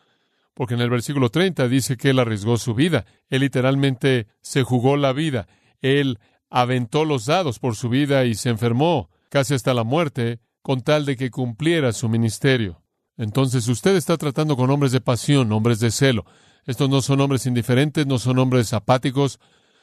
porque 0.54 0.74
en 0.74 0.80
el 0.80 0.90
versículo 0.90 1.30
30 1.30 1.66
dice 1.68 1.96
que 1.96 2.10
él 2.10 2.20
arriesgó 2.20 2.56
su 2.56 2.74
vida. 2.74 3.04
Él 3.28 3.40
literalmente 3.40 4.28
se 4.40 4.62
jugó 4.62 4.96
la 4.96 5.12
vida. 5.12 5.48
Él 5.80 6.20
aventó 6.50 7.04
los 7.04 7.26
dados 7.26 7.58
por 7.58 7.74
su 7.74 7.88
vida 7.88 8.24
y 8.24 8.34
se 8.34 8.50
enfermó 8.50 9.10
casi 9.28 9.54
hasta 9.54 9.74
la 9.74 9.82
muerte 9.82 10.38
con 10.62 10.82
tal 10.82 11.04
de 11.04 11.16
que 11.16 11.30
cumpliera 11.30 11.92
su 11.92 12.08
ministerio. 12.08 12.83
Entonces 13.16 13.68
usted 13.68 13.96
está 13.96 14.16
tratando 14.16 14.56
con 14.56 14.70
hombres 14.70 14.92
de 14.92 15.00
pasión, 15.00 15.52
hombres 15.52 15.80
de 15.80 15.90
celo. 15.90 16.24
Estos 16.66 16.88
no 16.88 17.02
son 17.02 17.20
hombres 17.20 17.46
indiferentes, 17.46 18.06
no 18.06 18.18
son 18.18 18.38
hombres 18.38 18.72
apáticos, 18.72 19.38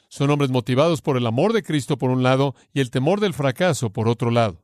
son 0.08 0.30
hombres 0.30 0.50
motivados 0.50 1.00
por 1.00 1.16
el 1.16 1.26
amor 1.26 1.52
de 1.52 1.62
Cristo 1.62 1.96
por 1.96 2.10
un 2.10 2.22
lado 2.22 2.54
y 2.74 2.80
el 2.80 2.90
temor 2.90 3.20
del 3.20 3.34
fracaso 3.34 3.90
por 3.90 4.08
otro 4.08 4.30
lado. 4.30 4.62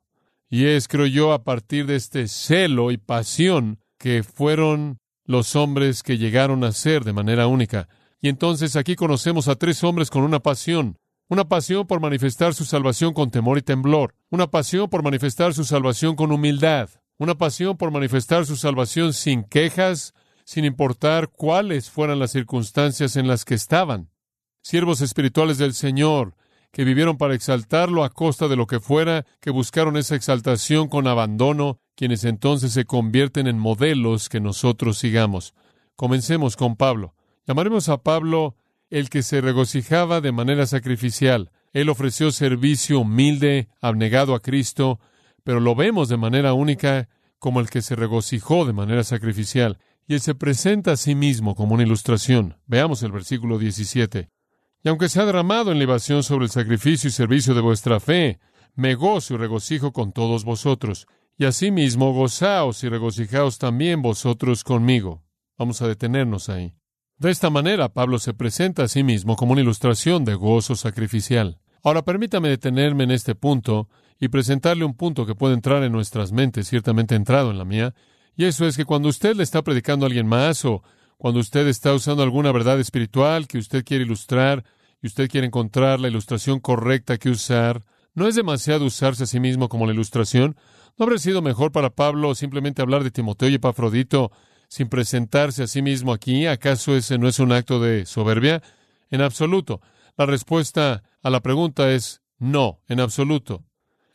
Y 0.51 0.67
es, 0.67 0.89
creo 0.89 1.07
yo, 1.07 1.33
a 1.33 1.45
partir 1.45 1.87
de 1.87 1.97
este 1.97 2.29
celo 2.29 2.91
y 2.91 2.97
pasión 2.97 3.79
que 3.99 4.23
fueron 4.23 4.99
los 5.25 5.57
hombres 5.57 6.03
que 6.03 6.19
llegaron 6.19 6.65
a 6.65 6.73
ser 6.73 7.05
de 7.05 7.13
manera 7.13 7.47
única. 7.47 7.89
Y 8.21 8.29
entonces 8.29 8.77
aquí 8.77 8.97
conocemos 8.97 9.49
a 9.49 9.57
tres 9.57 9.85
hombres 9.85 10.11
con 10.11 10.23
una 10.23 10.41
pasión. 10.41 10.97
Una 11.29 11.47
pasión 11.47 11.87
por 11.87 12.01
manifestar 12.01 12.55
su 12.55 12.65
salvación 12.65 13.13
con 13.13 13.31
temor 13.31 13.59
y 13.59 13.63
temblor. 13.63 14.15
Una 14.31 14.51
pasión 14.51 14.89
por 14.89 15.03
manifestar 15.03 15.53
su 15.53 15.65
salvación 15.65 16.17
con 16.17 16.33
humildad. 16.33 16.89
Una 17.19 17.37
pasión 17.37 17.77
por 17.77 17.91
manifestar 17.91 18.47
su 18.47 18.57
salvación 18.57 19.13
sin 19.13 19.43
quejas, 19.43 20.15
sin 20.45 20.65
importar 20.65 21.31
cuáles 21.31 21.91
fueran 21.91 22.21
las 22.21 22.31
circunstancias 22.31 23.17
en 23.17 23.27
las 23.27 23.45
que 23.45 23.55
estaban. 23.55 24.09
Siervos 24.63 25.01
espirituales 25.01 25.59
del 25.59 25.75
Señor, 25.75 26.37
que 26.71 26.85
vivieron 26.85 27.19
para 27.19 27.35
exaltarlo 27.35 28.05
a 28.05 28.11
costa 28.11 28.47
de 28.47 28.55
lo 28.55 28.69
que 28.69 28.79
fuera, 28.79 29.27
que 29.41 29.51
buscaron 29.51 29.97
esa 29.97 30.15
exaltación 30.15 30.89
con 30.89 31.09
abandono, 31.09 31.81
quienes 31.97 32.23
entonces 32.23 32.73
se 32.73 32.85
convierten 32.85 33.49
en 33.49 33.59
modelos 33.59 34.29
que 34.29 34.39
nosotros 34.39 34.97
sigamos. 34.99 35.55
Comencemos 35.97 36.57
con 36.57 36.77
Pablo. 36.77 37.17
Llamaremos 37.49 37.89
a 37.89 38.03
Pablo 38.05 38.55
el 38.91 39.11
que 39.11 39.25
se 39.25 39.41
regocijaba 39.41 40.21
de 40.21 40.31
manera 40.31 40.67
sacrificial. 40.67 41.51
Él 41.73 41.89
ofreció 41.89 42.31
servicio 42.31 43.01
humilde, 43.01 43.69
abnegado 43.81 44.37
a 44.37 44.41
Cristo, 44.41 45.01
pero 45.49 45.61
lo 45.61 45.75
vemos 45.75 46.11
de 46.11 46.19
manera 46.19 46.53
única 46.53 47.09
como 47.39 47.61
el 47.61 47.71
que 47.71 47.81
se 47.81 47.97
regocijó 47.97 48.67
de 48.67 48.75
manera 48.75 49.03
sacrificial. 49.03 49.79
Y 50.07 50.13
él 50.13 50.21
se 50.21 50.35
presenta 50.35 50.93
a 50.93 50.97
sí 50.99 51.15
mismo 51.15 51.55
como 51.55 51.73
una 51.73 51.85
ilustración. 51.85 52.59
Veamos 52.67 53.03
el 53.03 53.13
versículo 53.13 53.59
17. 53.59 54.29
Y 54.85 54.89
aunque 54.91 55.09
se 55.09 55.23
ha 55.23 55.25
derramado 55.25 55.73
en 55.73 55.79
libación 55.79 56.23
sobre 56.23 56.45
el 56.45 56.51
sacrificio 56.51 57.09
y 57.09 57.13
servicio 57.13 57.55
de 57.55 57.63
vuestra 57.63 57.99
fe, 57.99 58.41
me 58.75 58.95
gozo 58.95 59.33
y 59.33 59.37
regocijo 59.39 59.95
con 59.95 60.13
todos 60.13 60.45
vosotros. 60.45 61.07
Y 61.39 61.47
asimismo 61.47 62.13
gozaos 62.13 62.85
y 62.85 62.91
regocijaos 62.91 63.57
también 63.57 64.03
vosotros 64.03 64.65
conmigo. 64.65 65.23
Vamos 65.57 65.81
a 65.81 65.89
detenernos 65.89 66.51
ahí. 66.51 66.75
De 67.17 67.31
esta 67.31 67.49
manera, 67.49 67.89
Pablo 67.95 68.19
se 68.19 68.35
presenta 68.35 68.83
a 68.83 68.89
sí 68.89 69.03
mismo 69.03 69.35
como 69.35 69.53
una 69.53 69.63
ilustración 69.63 70.27
de 70.27 70.35
gozo 70.35 70.77
sacrificial. 70.77 71.59
Ahora 71.83 72.05
permítame 72.05 72.51
detenerme 72.51 73.05
en 73.05 73.13
este 73.13 73.35
punto 73.35 73.89
y 74.21 74.29
presentarle 74.29 74.85
un 74.85 74.95
punto 74.95 75.27
que 75.27 75.35
puede 75.35 75.55
entrar 75.55 75.83
en 75.83 75.93
nuestras 75.93 76.33
mentes, 76.33 76.69
ciertamente 76.69 77.15
entrado 77.15 77.51
en 77.51 77.59
la 77.59 77.65
mía, 77.65 77.95
y 78.37 78.45
eso 78.45 78.67
es 78.67 78.77
que 78.77 78.85
cuando 78.85 79.09
usted 79.09 79.35
le 79.35 79.43
está 79.43 79.63
predicando 79.63 80.07
a 80.07 80.09
alguien 80.09 80.27
más 80.27 80.65
o 80.65 80.83
cuando 81.17 81.41
usted 81.41 81.67
está 81.67 81.93
usando 81.93 82.23
alguna 82.23 82.53
verdad 82.53 82.79
espiritual 82.79 83.49
que 83.49 83.59
usted 83.59 83.85
quiere 83.85 84.05
ilustrar 84.05 84.65
y 85.03 85.09
usted 85.09 85.29
quiere 85.29 85.49
encontrar 85.49 85.99
la 85.99 86.07
ilustración 86.07 86.61
correcta 86.61 87.19
que 87.19 87.31
usar, 87.31 87.85
¿no 88.15 88.29
es 88.29 88.37
demasiado 88.37 88.85
usarse 88.85 89.25
a 89.25 89.27
sí 89.27 89.41
mismo 89.41 89.69
como 89.69 89.87
la 89.87 89.93
ilustración? 89.93 90.57
¿No 90.97 91.05
habría 91.05 91.19
sido 91.19 91.43
mejor 91.43 91.73
para 91.73 91.91
Pablo 91.91 92.35
simplemente 92.35 92.83
hablar 92.83 93.03
de 93.03 93.11
Timoteo 93.11 93.49
y 93.49 93.55
Epafrodito 93.55 94.31
sin 94.69 94.89
presentarse 94.89 95.65
a 95.65 95.67
sí 95.67 95.83
mismo 95.83 96.13
aquí? 96.13 96.47
¿Acaso 96.47 96.97
ese 96.97 97.19
no 97.19 97.27
es 97.27 97.41
un 97.41 97.51
acto 97.51 97.81
de 97.81 98.07
soberbia? 98.07 98.63
En 99.11 99.21
absoluto. 99.21 99.81
La 100.17 100.27
respuesta 100.27 101.03
a 101.23 101.31
la 101.31 101.41
pregunta 101.41 101.91
es 101.91 102.23
no, 102.39 102.81
en 102.89 103.01
absoluto. 103.01 103.65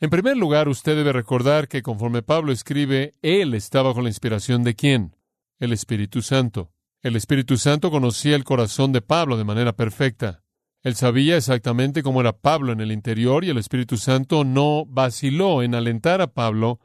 En 0.00 0.10
primer 0.10 0.36
lugar, 0.36 0.68
usted 0.68 0.96
debe 0.96 1.12
recordar 1.12 1.68
que 1.68 1.82
conforme 1.82 2.22
Pablo 2.22 2.52
escribe, 2.52 3.14
él 3.22 3.54
está 3.54 3.82
bajo 3.82 4.02
la 4.02 4.08
inspiración 4.08 4.64
de 4.64 4.74
quién? 4.74 5.16
El 5.58 5.72
Espíritu 5.72 6.20
Santo. 6.20 6.72
El 7.00 7.16
Espíritu 7.16 7.56
Santo 7.56 7.90
conocía 7.90 8.34
el 8.34 8.44
corazón 8.44 8.92
de 8.92 9.02
Pablo 9.02 9.36
de 9.36 9.44
manera 9.44 9.74
perfecta. 9.74 10.42
Él 10.82 10.96
sabía 10.96 11.36
exactamente 11.36 12.02
cómo 12.02 12.20
era 12.20 12.36
Pablo 12.36 12.72
en 12.72 12.80
el 12.80 12.92
interior 12.92 13.44
y 13.44 13.50
el 13.50 13.58
Espíritu 13.58 13.96
Santo 13.96 14.44
no 14.44 14.84
vaciló 14.86 15.62
en 15.62 15.74
alentar 15.74 16.20
a 16.20 16.34
Pablo, 16.34 16.80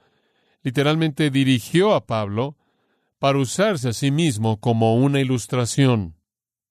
literalmente 0.62 1.32
dirigió 1.32 1.94
a 1.96 2.06
Pablo 2.06 2.58
para 3.18 3.40
usarse 3.40 3.90
a 3.90 3.94
sí 3.94 4.12
mismo 4.12 4.60
como 4.60 4.96
una 4.96 5.20
ilustración. 5.20 6.16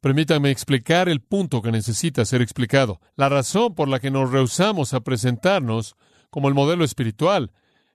Permítame 0.00 0.50
explicar 0.50 1.08
el 1.08 1.20
punto 1.20 1.60
que 1.60 1.72
necesita 1.72 2.24
ser 2.24 2.40
explicado. 2.40 3.00
La 3.16 3.28
razón 3.28 3.74
por 3.74 3.88
la 3.88 3.98
que 3.98 4.10
nos 4.10 4.30
rehusamos 4.30 4.94
a 4.94 5.00
presentarnos 5.00 5.96
como 6.30 6.48
el 6.48 6.54
modelo 6.54 6.84
espiritual 6.84 7.50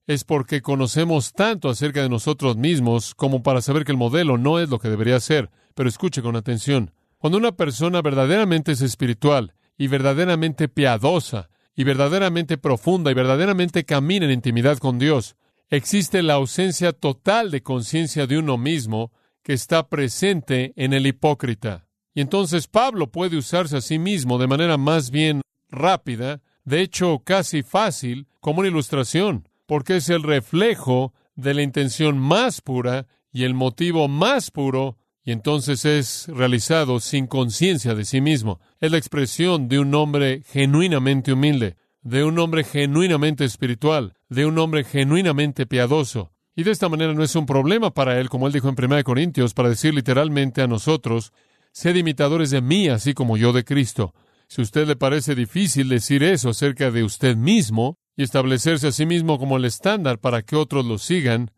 es 0.06 0.24
porque 0.24 0.62
conocemos 0.62 1.34
tanto 1.34 1.70
acerca 1.70 2.02
de 2.02 2.10
nosotros 2.10 2.58
mismos 2.58 3.16
como 3.16 3.42
para 3.42 3.62
saber 3.62 3.86
que 3.86 3.92
el 3.92 3.98
modelo 3.98 4.38
no 4.38 4.60
es 4.60 4.70
lo 4.70 4.80
que 4.80 4.90
debería 4.90 5.20
ser. 5.20 5.50
Pero 5.75 5.90
escuche 5.90 6.22
con 6.22 6.36
atención. 6.36 6.92
Cuando 7.18 7.38
una 7.38 7.54
persona 7.54 8.02
verdaderamente 8.02 8.74
es 8.74 8.82
espiritual 8.82 9.54
y 9.78 9.88
verdaderamente 9.88 10.68
piadosa 10.68 11.50
y 11.75 11.84
verdaderamente 11.86 12.58
profunda 12.58 13.12
y 13.12 13.13
verdaderamente 13.13 13.86
camina 13.86 14.25
en 14.25 14.32
intimidad 14.32 14.78
con 14.78 15.00
Dios, 15.00 15.36
existe 15.70 16.22
la 16.22 16.34
ausencia 16.34 16.92
total 16.92 17.50
de 17.50 17.63
conciencia 17.63 18.28
de 18.28 18.38
uno 18.38 18.58
mismo 18.58 19.12
que 19.42 19.54
está 19.54 19.88
presente 19.88 20.74
en 20.75 20.94
el 20.94 21.08
hipócrita. 21.08 21.88
Y 22.13 22.22
entonces 22.22 22.68
Pablo 22.68 23.10
puede 23.12 23.38
usarse 23.38 23.78
a 23.78 23.82
sí 23.82 23.98
mismo 23.98 24.38
de 24.38 24.48
manera 24.48 24.78
más 24.78 25.10
bien 25.10 25.42
rápida, 25.70 26.42
de 26.63 26.82
hecho 26.82 27.22
casi 27.24 27.63
fácil, 27.63 28.27
como 28.39 28.60
una 28.60 28.70
ilustración 28.70 29.48
porque 29.65 29.98
es 29.98 30.10
el 30.10 30.24
reflejo 30.24 31.13
de 31.36 31.53
la 31.53 31.62
intención 31.62 32.20
más 32.20 32.62
pura 32.62 33.08
y 33.32 33.43
el 33.43 33.53
motivo 33.53 34.08
más 34.08 34.51
puro, 34.51 34.98
y 35.25 35.32
entonces 35.32 35.86
es 35.86 36.27
realizado 36.27 37.00
sin 37.00 37.27
conciencia 37.27 37.96
de 37.96 38.05
sí 38.05 38.22
mismo. 38.22 38.60
Es 38.79 38.91
la 38.91 38.98
expresión 38.98 39.67
de 39.70 39.79
un 39.79 39.96
hombre 39.96 40.43
genuinamente 40.46 41.34
humilde, 41.34 41.77
de 42.01 42.24
un 42.24 42.38
hombre 42.38 42.63
genuinamente 42.63 43.46
espiritual, 43.46 44.13
de 44.29 44.46
un 44.46 44.60
hombre 44.60 44.84
genuinamente 44.84 45.65
piadoso. 45.65 46.32
Y 46.55 46.63
de 46.63 46.72
esta 46.72 46.89
manera 46.89 47.13
no 47.13 47.24
es 47.24 47.36
un 47.36 47.46
problema 47.46 47.91
para 47.91 48.20
él, 48.20 48.29
como 48.29 48.46
él 48.46 48.53
dijo 48.53 48.70
en 48.70 48.75
1 48.77 49.03
Corintios, 49.03 49.53
para 49.53 49.70
decir 49.70 49.93
literalmente 49.93 50.62
a 50.62 50.67
nosotros, 50.67 51.32
sed 51.72 51.96
imitadores 51.96 52.51
de 52.51 52.62
mí, 52.62 52.89
así 52.89 53.13
como 53.13 53.38
yo 53.38 53.53
de 53.53 53.63
Cristo. 53.63 54.13
Si 54.53 54.62
a 54.62 54.65
usted 54.65 54.86
le 54.86 54.95
parece 54.95 55.33
difícil 55.33 55.89
decir 55.89 56.22
eso 56.22 56.50
acerca 56.50 56.91
de 56.91 57.03
usted 57.03 57.36
mismo, 57.36 57.98
y 58.15 58.22
establecerse 58.22 58.89
a 58.89 58.91
sí 58.91 59.07
mismo 59.07 59.39
como 59.39 59.57
el 59.57 59.65
estándar 59.65 60.19
para 60.19 60.43
que 60.43 60.55
otros 60.55 60.86
lo 60.86 61.00
sigan, 61.00 61.50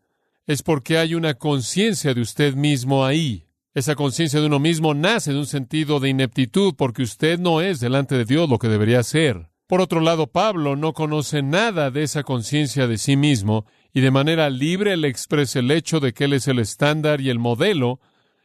es 0.46 0.62
porque 0.62 0.96
hay 0.96 1.14
una 1.14 1.34
conciencia 1.34 2.14
de 2.14 2.22
usted 2.22 2.54
mismo 2.54 3.04
ahí. 3.04 3.44
Esa 3.74 3.96
conciencia 3.96 4.40
de 4.40 4.46
uno 4.46 4.60
mismo 4.60 4.94
nace 4.94 5.34
de 5.34 5.38
un 5.38 5.44
sentido 5.44 6.00
de 6.00 6.08
ineptitud 6.08 6.72
porque 6.74 7.02
usted 7.02 7.38
no 7.38 7.60
es 7.60 7.80
delante 7.80 8.16
de 8.16 8.24
Dios 8.24 8.48
lo 8.48 8.58
que 8.58 8.68
debería 8.68 9.02
ser. 9.02 9.50
Por 9.66 9.82
otro 9.82 10.00
lado, 10.00 10.28
Pablo 10.28 10.74
no 10.74 10.94
conoce 10.94 11.42
nada 11.42 11.90
de 11.90 12.02
esa 12.02 12.22
conciencia 12.22 12.86
de 12.86 12.96
sí 12.96 13.14
mismo 13.14 13.66
y 13.92 14.00
de 14.00 14.10
manera 14.10 14.48
libre 14.48 14.96
le 14.96 15.08
expresa 15.08 15.58
el 15.58 15.70
hecho 15.70 16.00
de 16.00 16.14
que 16.14 16.24
Él 16.24 16.32
es 16.32 16.48
el 16.48 16.60
estándar 16.60 17.20
y 17.20 17.28
el 17.28 17.38
modelo, 17.38 18.00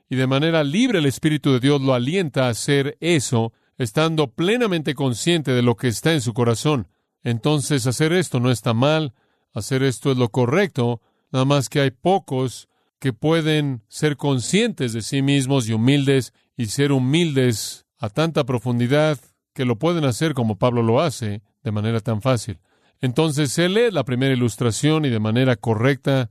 y 0.09 0.17
de 0.17 0.27
manera 0.27 0.65
libre 0.65 0.99
el 0.99 1.05
Espíritu 1.05 1.53
de 1.53 1.61
Dios 1.61 1.79
lo 1.79 1.93
alienta 1.93 2.47
a 2.47 2.49
hacer 2.49 2.97
eso, 2.99 3.53
estando 3.77 4.27
plenamente 4.31 4.95
consciente 4.95 5.51
de 5.51 5.61
lo 5.61 5.75
que 5.75 5.87
está 5.87 6.13
en 6.13 6.21
su 6.21 6.33
corazón. 6.33 6.87
Entonces 7.23 7.87
hacer 7.87 8.13
esto 8.13 8.39
no 8.39 8.51
está 8.51 8.73
mal, 8.73 9.13
hacer 9.53 9.83
esto 9.83 10.11
es 10.11 10.17
lo 10.17 10.29
correcto, 10.29 11.01
nada 11.31 11.45
más 11.45 11.69
que 11.69 11.81
hay 11.81 11.91
pocos 11.91 12.67
que 12.99 13.13
pueden 13.13 13.83
ser 13.87 14.17
conscientes 14.17 14.93
de 14.93 15.01
sí 15.01 15.21
mismos 15.21 15.67
y 15.67 15.73
humildes 15.73 16.33
y 16.55 16.67
ser 16.67 16.91
humildes 16.91 17.85
a 17.97 18.09
tanta 18.09 18.43
profundidad 18.43 19.17
que 19.53 19.65
lo 19.65 19.77
pueden 19.77 20.05
hacer 20.05 20.33
como 20.33 20.57
Pablo 20.57 20.83
lo 20.83 21.01
hace 21.01 21.41
de 21.63 21.71
manera 21.71 21.99
tan 21.99 22.21
fácil. 22.21 22.59
Entonces 22.99 23.57
él 23.57 23.73
lee 23.73 23.91
la 23.91 24.03
primera 24.03 24.33
ilustración 24.33 25.05
y 25.05 25.09
de 25.09 25.19
manera 25.19 25.55
correcta 25.55 26.29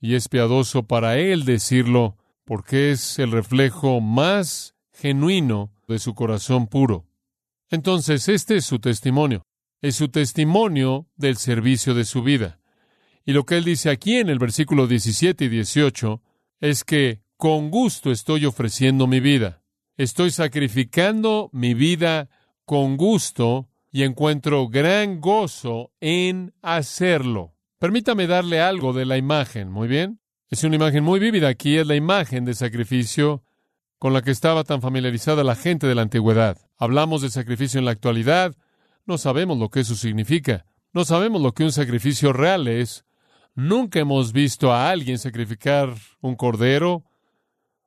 y 0.00 0.14
es 0.14 0.28
piadoso 0.28 0.84
para 0.84 1.18
él 1.18 1.44
decirlo 1.44 2.16
porque 2.44 2.90
es 2.90 3.18
el 3.18 3.30
reflejo 3.30 4.00
más 4.00 4.74
genuino 4.92 5.70
de 5.88 5.98
su 5.98 6.14
corazón 6.14 6.68
puro. 6.68 7.06
Entonces 7.70 8.28
este 8.28 8.56
es 8.56 8.66
su 8.66 8.78
testimonio, 8.78 9.42
es 9.80 9.96
su 9.96 10.08
testimonio 10.08 11.08
del 11.16 11.36
servicio 11.36 11.94
de 11.94 12.04
su 12.04 12.22
vida. 12.22 12.60
Y 13.24 13.32
lo 13.32 13.44
que 13.44 13.56
él 13.58 13.64
dice 13.64 13.90
aquí 13.90 14.16
en 14.16 14.28
el 14.28 14.38
versículo 14.38 14.86
17 14.86 15.44
y 15.44 15.48
18 15.48 16.22
es 16.60 16.84
que 16.84 17.22
con 17.36 17.70
gusto 17.70 18.10
estoy 18.10 18.46
ofreciendo 18.46 19.06
mi 19.06 19.20
vida. 19.20 19.62
Estoy 19.96 20.30
sacrificando 20.30 21.50
mi 21.52 21.74
vida 21.74 22.30
con 22.64 22.96
gusto 22.96 23.68
y 23.90 24.02
encuentro 24.02 24.68
gran 24.68 25.20
gozo 25.20 25.92
en 26.00 26.54
hacerlo. 26.62 27.54
Permítame 27.78 28.26
darle 28.26 28.60
algo 28.60 28.92
de 28.92 29.06
la 29.06 29.18
imagen, 29.18 29.70
¿muy 29.70 29.88
bien? 29.88 30.20
Es 30.50 30.64
una 30.64 30.76
imagen 30.76 31.04
muy 31.04 31.20
vívida 31.20 31.48
aquí, 31.48 31.76
es 31.76 31.86
la 31.86 31.96
imagen 31.96 32.44
de 32.44 32.54
sacrificio 32.54 33.44
con 33.98 34.12
la 34.12 34.22
que 34.22 34.30
estaba 34.30 34.64
tan 34.64 34.80
familiarizada 34.80 35.44
la 35.44 35.56
gente 35.56 35.86
de 35.86 35.94
la 35.94 36.02
antigüedad. 36.02 36.56
Hablamos 36.76 37.22
de 37.22 37.30
sacrificio 37.30 37.78
en 37.78 37.84
la 37.84 37.90
actualidad, 37.90 38.54
no 39.06 39.18
sabemos 39.18 39.58
lo 39.58 39.70
que 39.70 39.80
eso 39.80 39.94
significa, 39.94 40.66
no 40.92 41.04
sabemos 41.04 41.42
lo 41.42 41.52
que 41.52 41.64
un 41.64 41.72
sacrificio 41.72 42.32
real 42.32 42.68
es. 42.68 43.04
Nunca 43.54 43.98
hemos 43.98 44.32
visto 44.32 44.72
a 44.72 44.90
alguien 44.90 45.18
sacrificar 45.18 45.94
un 46.20 46.36
cordero, 46.36 47.04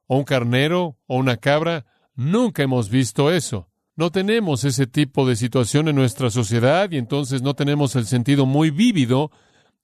o 0.08 0.18
un 0.18 0.26
carnero, 0.26 0.98
o 1.08 1.16
una 1.16 1.38
cabra, 1.38 1.86
nunca 2.16 2.64
hemos 2.64 2.90
visto 2.90 3.32
eso. 3.32 3.70
No 3.96 4.12
tenemos 4.12 4.66
ese 4.66 4.86
tipo 4.86 5.26
de 5.26 5.38
situación 5.38 5.88
en 5.88 5.96
nuestra 5.96 6.30
sociedad 6.30 6.92
y 6.92 6.98
entonces 6.98 7.42
no 7.42 7.54
tenemos 7.54 7.96
el 7.96 8.06
sentido 8.06 8.46
muy 8.46 8.72
vívido 8.72 9.32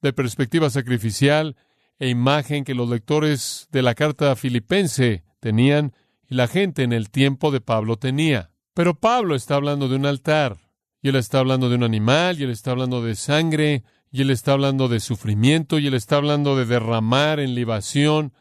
de 0.02 0.12
perspectiva 0.12 0.68
sacrificial 0.68 1.56
e 1.98 2.10
imagen 2.10 2.64
que 2.64 2.74
los 2.74 2.90
lectores 2.90 3.68
de 3.72 3.80
la 3.80 3.94
carta 3.94 4.36
filipense 4.36 5.24
tenían 5.40 5.94
y 6.28 6.34
la 6.34 6.46
gente 6.46 6.82
en 6.82 6.92
el 6.92 7.10
tiempo 7.10 7.50
de 7.50 7.60
Pablo 7.60 7.96
tenía. 7.96 8.50
Pero 8.74 8.94
Pablo 8.94 9.34
está 9.34 9.54
hablando 9.56 9.88
de 9.88 9.96
un 9.96 10.06
altar, 10.06 10.58
y 11.00 11.08
él 11.08 11.16
está 11.16 11.38
hablando 11.38 11.68
de 11.68 11.76
un 11.76 11.84
animal, 11.84 12.38
y 12.38 12.44
él 12.44 12.50
está 12.50 12.72
hablando 12.72 13.02
de 13.02 13.16
sangre, 13.16 13.84
y 14.10 14.22
él 14.22 14.30
está 14.30 14.52
hablando 14.52 14.88
de 14.88 15.00
sufrimiento, 15.00 15.78
y 15.78 15.86
él 15.86 15.94
está 15.94 16.16
hablando 16.16 16.56
de 16.56 16.66
derramar 16.66 17.40
en 17.40 17.54
libación, 17.54 18.32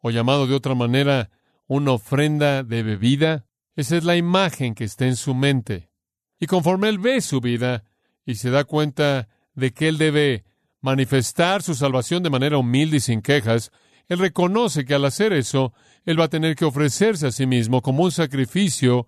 o 0.00 0.10
llamado 0.10 0.46
de 0.46 0.54
otra 0.54 0.74
manera, 0.74 1.30
una 1.66 1.92
ofrenda 1.92 2.62
de 2.62 2.82
bebida. 2.82 3.46
Esa 3.76 3.96
es 3.96 4.04
la 4.04 4.16
imagen 4.16 4.74
que 4.74 4.84
está 4.84 5.06
en 5.06 5.16
su 5.16 5.34
mente. 5.34 5.90
Y 6.38 6.46
conforme 6.46 6.88
él 6.88 6.98
ve 6.98 7.20
su 7.20 7.40
vida 7.40 7.84
y 8.26 8.34
se 8.34 8.50
da 8.50 8.64
cuenta 8.64 9.28
de 9.54 9.72
que 9.72 9.88
él 9.88 9.98
debe 9.98 10.44
manifestar 10.80 11.62
su 11.62 11.74
salvación 11.74 12.22
de 12.22 12.30
manera 12.30 12.58
humilde 12.58 12.96
y 12.96 13.00
sin 13.00 13.22
quejas, 13.22 13.70
él 14.08 14.18
reconoce 14.18 14.84
que 14.84 14.94
al 14.94 15.04
hacer 15.04 15.32
eso, 15.32 15.72
él 16.04 16.18
va 16.18 16.24
a 16.24 16.28
tener 16.28 16.56
que 16.56 16.64
ofrecerse 16.64 17.26
a 17.26 17.32
sí 17.32 17.46
mismo 17.46 17.82
como 17.82 18.04
un 18.04 18.12
sacrificio, 18.12 19.06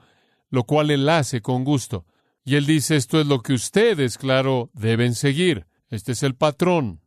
lo 0.50 0.64
cual 0.64 0.90
él 0.90 1.08
hace 1.08 1.40
con 1.40 1.64
gusto. 1.64 2.06
Y 2.44 2.56
él 2.56 2.66
dice, 2.66 2.96
esto 2.96 3.20
es 3.20 3.26
lo 3.26 3.40
que 3.40 3.54
ustedes, 3.54 4.18
claro, 4.18 4.70
deben 4.74 5.14
seguir. 5.14 5.66
Este 5.88 6.12
es 6.12 6.22
el 6.22 6.34
patrón. 6.34 7.00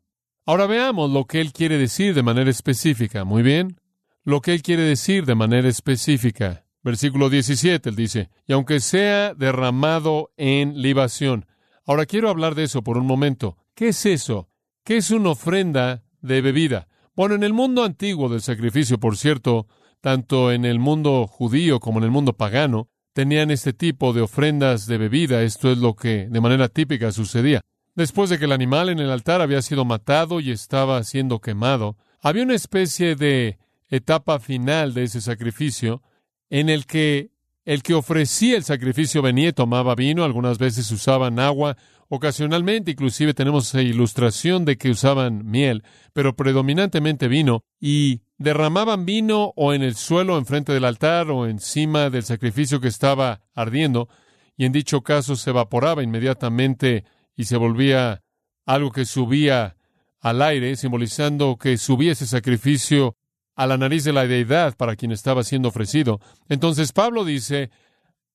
Ahora 0.46 0.65
veamos 0.65 1.12
lo 1.12 1.25
que 1.25 1.41
él 1.41 1.53
quiere 1.53 1.77
decir 1.77 2.15
de 2.15 2.24
manera 2.24 2.50
específica. 2.50 3.24
Muy 3.24 3.44
bien. 3.44 3.79
Lo 4.24 4.41
que 4.41 4.53
él 4.53 4.62
quiere 4.62 4.84
decir 4.84 5.25
de 5.25 5.36
manera 5.36 5.67
específica. 5.67 6.65
Versículo 6.84 7.29
17, 7.29 7.89
él 7.89 7.96
dice, 7.96 8.29
y 8.48 8.53
aunque 8.53 8.79
sea 8.79 9.34
derramado 9.34 10.32
en 10.38 10.82
libación. 10.82 11.46
Ahora 11.86 12.06
quiero 12.06 12.29
hablar 12.29 12.56
de 12.56 12.63
eso 12.63 12.82
por 12.82 12.98
un 12.98 13.06
momento. 13.06 13.58
¿Qué 13.75 13.89
es 13.89 14.06
eso? 14.06 14.50
¿Qué 14.84 14.98
es 14.98 15.12
una 15.12 15.32
ofrenda 15.32 16.03
de 16.22 16.41
bebida? 16.41 16.88
Bueno, 17.18 17.34
en 17.34 17.42
el 17.42 17.52
mundo 17.52 17.84
antiguo 17.84 18.30
del 18.30 18.42
sacrificio, 18.42 19.00
por 19.00 19.18
cierto, 19.18 19.66
tanto 20.02 20.52
en 20.52 20.66
el 20.66 20.78
mundo 20.78 21.26
judío 21.26 21.80
como 21.80 21.98
en 21.98 22.04
el 22.04 22.12
mundo 22.12 22.34
pagano, 22.34 22.89
tenían 23.12 23.50
este 23.50 23.74
tipo 23.74 24.13
de 24.13 24.22
ofrendas 24.22 24.86
de 24.86 25.00
bebida. 25.00 25.41
Esto 25.41 25.72
es 25.72 25.80
lo 25.80 25.96
que 25.96 26.28
de 26.30 26.41
manera 26.41 26.70
típica 26.70 27.12
sucedía. 27.12 27.62
Después 27.96 28.30
de 28.30 28.38
que 28.38 28.46
el 28.46 28.52
animal 28.52 28.89
en 28.89 29.00
el 29.00 29.10
altar 29.10 29.41
había 29.41 29.63
sido 29.63 29.84
matado 29.84 30.39
y 30.39 30.52
estaba 30.52 31.04
siendo 31.04 31.39
quemado, 31.39 31.98
había 32.22 32.44
una 32.44 32.54
especie 32.54 33.15
de 33.15 33.58
etapa 33.89 34.39
final 34.39 34.94
de 34.94 35.06
ese 35.06 35.20
sacrificio 35.20 36.04
en 36.52 36.70
el 36.70 36.86
que 36.86 37.32
el 37.65 37.82
que 37.82 37.96
ofrecía 37.96 38.58
el 38.58 38.63
sacrificio 38.63 39.24
venía 39.24 39.50
y 39.50 39.54
tomaba 39.54 39.96
vino, 39.96 40.24
algunas 40.24 40.60
veces 40.60 40.89
usaban 40.91 41.39
agua 41.39 41.78
Ocasionalmente, 42.10 42.91
inclusive, 42.91 43.34
tenemos 43.34 43.74
ilustración 43.74 44.63
de 44.63 44.78
que 44.78 44.89
usaban 44.89 45.46
miel, 45.46 45.84
pero 46.13 46.36
predominantemente 46.36 47.28
vino, 47.28 47.63
y 47.82 48.22
derramaban 48.38 49.06
vino 49.06 49.52
o 49.58 49.74
en 49.74 49.84
el 49.84 49.96
suelo 49.96 50.38
enfrente 50.38 50.72
del 50.72 50.86
altar 50.86 51.30
o 51.32 51.48
encima 51.48 52.10
del 52.10 52.24
sacrificio 52.24 52.80
que 52.80 52.88
estaba 52.88 53.41
ardiendo, 53.54 54.08
y 54.56 54.65
en 54.65 54.72
dicho 54.72 55.02
caso 55.02 55.36
se 55.36 55.50
evaporaba 55.50 56.02
inmediatamente 56.02 57.04
y 57.36 57.43
se 57.43 57.58
volvía 57.58 58.24
algo 58.65 58.91
que 58.91 59.06
subía 59.06 59.76
al 60.22 60.41
aire, 60.41 60.76
simbolizando 60.76 61.58
que 61.58 61.78
subía 61.78 62.13
ese 62.13 62.26
sacrificio 62.26 63.15
a 63.56 63.67
la 63.67 63.78
nariz 63.78 64.04
de 64.04 64.13
la 64.13 64.28
deidad 64.28 64.76
para 64.78 64.96
quien 64.96 65.12
estaba 65.12 65.43
siendo 65.43 65.70
ofrecido. 65.70 66.20
Entonces 66.48 66.93
Pablo 66.93 67.26
dice, 67.26 67.70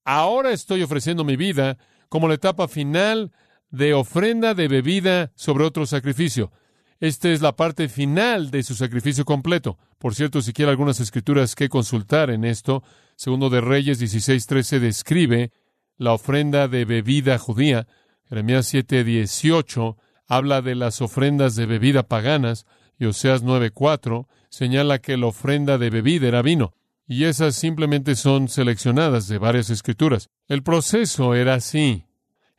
ahora 0.04 0.50
estoy 0.52 0.82
ofreciendo 0.82 1.24
mi 1.24 1.37
vida 1.37 1.78
como 2.08 2.28
la 2.28 2.35
etapa 2.35 2.68
final 2.68 3.32
de 3.72 3.94
ofrenda 3.94 4.54
de 4.54 4.68
bebida 4.68 5.32
sobre 5.35 5.64
otro 5.64 5.87
sacrificio. 5.87 6.52
Esta 7.00 7.30
es 7.30 7.40
la 7.40 7.56
parte 7.56 7.88
final 7.88 8.52
de 8.52 8.62
su 8.62 8.76
sacrificio 8.76 9.24
completo. 9.24 9.78
Por 9.98 10.14
cierto, 10.14 10.40
si 10.40 10.52
quiere 10.52 10.70
algunas 10.70 11.00
escrituras 11.00 11.56
que 11.56 11.68
consultar 11.68 12.30
en 12.30 12.44
esto, 12.44 12.85
segundo 13.16 13.50
de 13.50 13.61
Reyes 13.61 13.98
16:13 13.98 14.78
describe 14.78 15.50
la 15.96 16.12
ofrenda 16.12 16.68
de 16.68 16.85
bebida 16.85 17.38
judía. 17.38 17.88
Jeremías 18.28 18.66
7:18 18.72 19.96
habla 20.28 20.62
de 20.62 20.76
las 20.76 21.00
ofrendas 21.02 21.56
de 21.56 21.66
bebida 21.66 22.04
paganas 22.04 22.66
y 22.98 23.06
Oseas 23.06 23.42
9:4 23.42 24.28
señala 24.48 25.00
que 25.00 25.16
la 25.16 25.26
ofrenda 25.26 25.78
de 25.78 25.90
bebida 25.90 26.28
era 26.28 26.42
vino. 26.42 26.74
Y 27.06 27.24
esas 27.24 27.56
simplemente 27.56 28.14
son 28.14 28.48
seleccionadas 28.48 29.26
de 29.28 29.38
varias 29.38 29.70
escrituras. 29.70 30.28
El 30.46 30.62
proceso 30.62 31.35
era 31.35 31.54
así. 31.54 32.04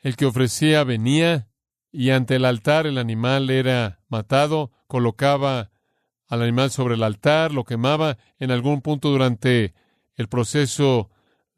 El 0.03 0.17
que 0.17 0.25
ofrecía 0.25 0.83
venía 0.83 1.47
y 1.91 2.09
ante 2.09 2.35
el 2.35 2.45
altar 2.45 2.85
el 2.85 2.97
animal 2.97 3.49
era 3.49 4.01
matado, 4.09 4.71
colocaba 4.87 5.71
al 6.27 6.41
animal 6.41 6.71
sobre 6.71 6.95
el 6.95 7.03
altar, 7.03 7.53
lo 7.53 7.63
quemaba 7.63 8.17
en 8.37 8.51
algún 8.51 8.81
punto 8.81 9.09
durante 9.09 9.73
el 10.15 10.27
proceso 10.27 11.09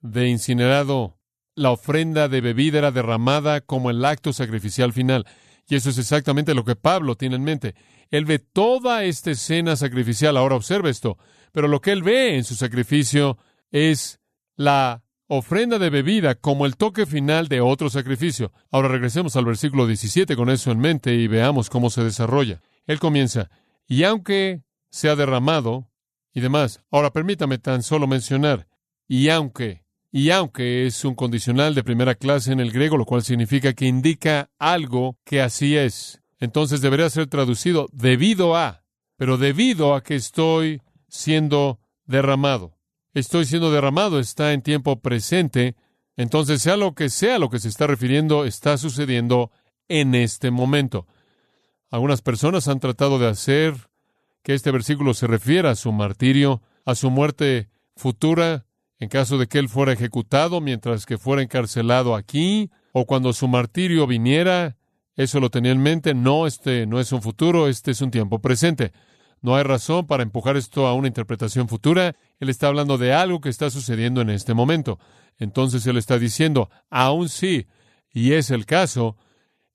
de 0.01 0.27
incinerado. 0.27 1.17
La 1.55 1.71
ofrenda 1.71 2.27
de 2.27 2.41
bebida 2.41 2.77
era 2.77 2.91
derramada 2.91 3.61
como 3.61 3.89
el 3.89 4.05
acto 4.05 4.31
sacrificial 4.31 4.93
final. 4.93 5.25
Y 5.67 5.75
eso 5.75 5.89
es 5.89 5.97
exactamente 5.97 6.53
lo 6.53 6.65
que 6.65 6.75
Pablo 6.75 7.15
tiene 7.15 7.37
en 7.37 7.43
mente. 7.43 7.75
Él 8.11 8.25
ve 8.25 8.37
toda 8.37 9.05
esta 9.05 9.31
escena 9.31 9.75
sacrificial. 9.75 10.37
Ahora 10.37 10.55
observe 10.55 10.89
esto. 10.91 11.17
Pero 11.51 11.67
lo 11.67 11.81
que 11.81 11.91
él 11.93 12.03
ve 12.03 12.35
en 12.35 12.43
su 12.43 12.55
sacrificio 12.55 13.37
es 13.71 14.19
la 14.55 15.04
ofrenda 15.27 15.79
de 15.79 15.89
bebida 15.89 16.35
como 16.35 16.65
el 16.65 16.77
toque 16.77 17.05
final 17.05 17.47
de 17.47 17.61
otro 17.61 17.89
sacrificio. 17.89 18.51
Ahora 18.71 18.89
regresemos 18.89 19.35
al 19.35 19.45
versículo 19.45 19.87
17 19.87 20.35
con 20.35 20.49
eso 20.49 20.71
en 20.71 20.79
mente 20.79 21.15
y 21.15 21.27
veamos 21.27 21.69
cómo 21.69 21.89
se 21.89 22.03
desarrolla. 22.03 22.61
Él 22.85 22.99
comienza, 22.99 23.49
y 23.87 24.03
aunque 24.03 24.61
sea 24.89 25.15
derramado 25.15 25.89
y 26.33 26.41
demás. 26.41 26.81
Ahora 26.91 27.11
permítame 27.11 27.57
tan 27.57 27.81
solo 27.81 28.07
mencionar, 28.07 28.67
y 29.07 29.29
aunque, 29.29 29.83
y 30.11 30.29
aunque 30.29 30.85
es 30.85 31.03
un 31.03 31.15
condicional 31.15 31.73
de 31.73 31.83
primera 31.83 32.15
clase 32.15 32.51
en 32.51 32.59
el 32.59 32.71
griego, 32.71 32.97
lo 32.97 33.05
cual 33.05 33.23
significa 33.23 33.73
que 33.73 33.85
indica 33.85 34.49
algo 34.59 35.17
que 35.23 35.41
así 35.41 35.75
es. 35.75 36.21
Entonces 36.39 36.81
debería 36.81 37.09
ser 37.09 37.27
traducido 37.27 37.87
debido 37.91 38.55
a, 38.55 38.83
pero 39.17 39.37
debido 39.37 39.95
a 39.95 40.03
que 40.03 40.15
estoy 40.15 40.81
siendo 41.07 41.79
derramado 42.05 42.74
estoy 43.15 43.45
siendo 43.45 43.71
derramado 43.71 44.19
está 44.19 44.53
en 44.53 44.61
tiempo 44.61 44.99
presente, 44.99 45.75
entonces 46.17 46.61
sea 46.61 46.77
lo 46.77 46.93
que 46.93 47.09
sea 47.09 47.39
lo 47.39 47.49
que 47.49 47.59
se 47.59 47.69
está 47.69 47.87
refiriendo, 47.87 48.45
está 48.45 48.77
sucediendo 48.77 49.51
en 49.87 50.15
este 50.15 50.51
momento. 50.51 51.07
Algunas 51.89 52.21
personas 52.21 52.67
han 52.67 52.79
tratado 52.79 53.19
de 53.19 53.27
hacer 53.27 53.73
que 54.43 54.53
este 54.53 54.71
versículo 54.71 55.13
se 55.13 55.27
refiera 55.27 55.71
a 55.71 55.75
su 55.75 55.91
martirio, 55.91 56.61
a 56.85 56.93
su 56.93 57.09
muerte 57.09 57.69
futura, 57.95 58.65
en 58.99 59.09
caso 59.09 59.37
de 59.37 59.47
que 59.47 59.59
él 59.59 59.69
fuera 59.69 59.93
ejecutado 59.93 60.61
mientras 60.61 61.05
que 61.05 61.17
fuera 61.17 61.41
encarcelado 61.41 62.15
aquí, 62.15 62.69
o 62.91 63.05
cuando 63.05 63.33
su 63.33 63.47
martirio 63.47 64.07
viniera. 64.07 64.77
Eso 65.15 65.39
lo 65.39 65.49
tenía 65.49 65.71
en 65.71 65.81
mente. 65.81 66.13
No, 66.13 66.47
este 66.47 66.85
no 66.85 66.99
es 66.99 67.11
un 67.11 67.21
futuro, 67.21 67.67
este 67.67 67.91
es 67.91 68.01
un 68.01 68.11
tiempo 68.11 68.39
presente. 68.39 68.91
No 69.45 69.55
hay 69.55 69.61
razón 69.61 70.07
para 70.07 70.23
empujar 70.23 70.57
esto 70.57 70.87
a 70.87 70.95
una 70.95 71.07
interpretación 71.07 71.67
futura. 71.69 72.15
Él 72.39 72.49
está 72.49 72.65
hablando 72.65 72.97
de 72.97 73.13
algo 73.13 73.41
que 73.41 73.49
está 73.49 73.69
sucediendo 73.69 74.21
en 74.21 74.31
este 74.31 74.55
momento. 74.55 74.97
Entonces 75.37 75.85
él 75.85 75.97
está 75.97 76.17
diciendo, 76.17 76.71
aún 76.89 77.29
sí, 77.29 77.67
y 78.11 78.31
es 78.31 78.49
el 78.49 78.65
caso, 78.65 79.17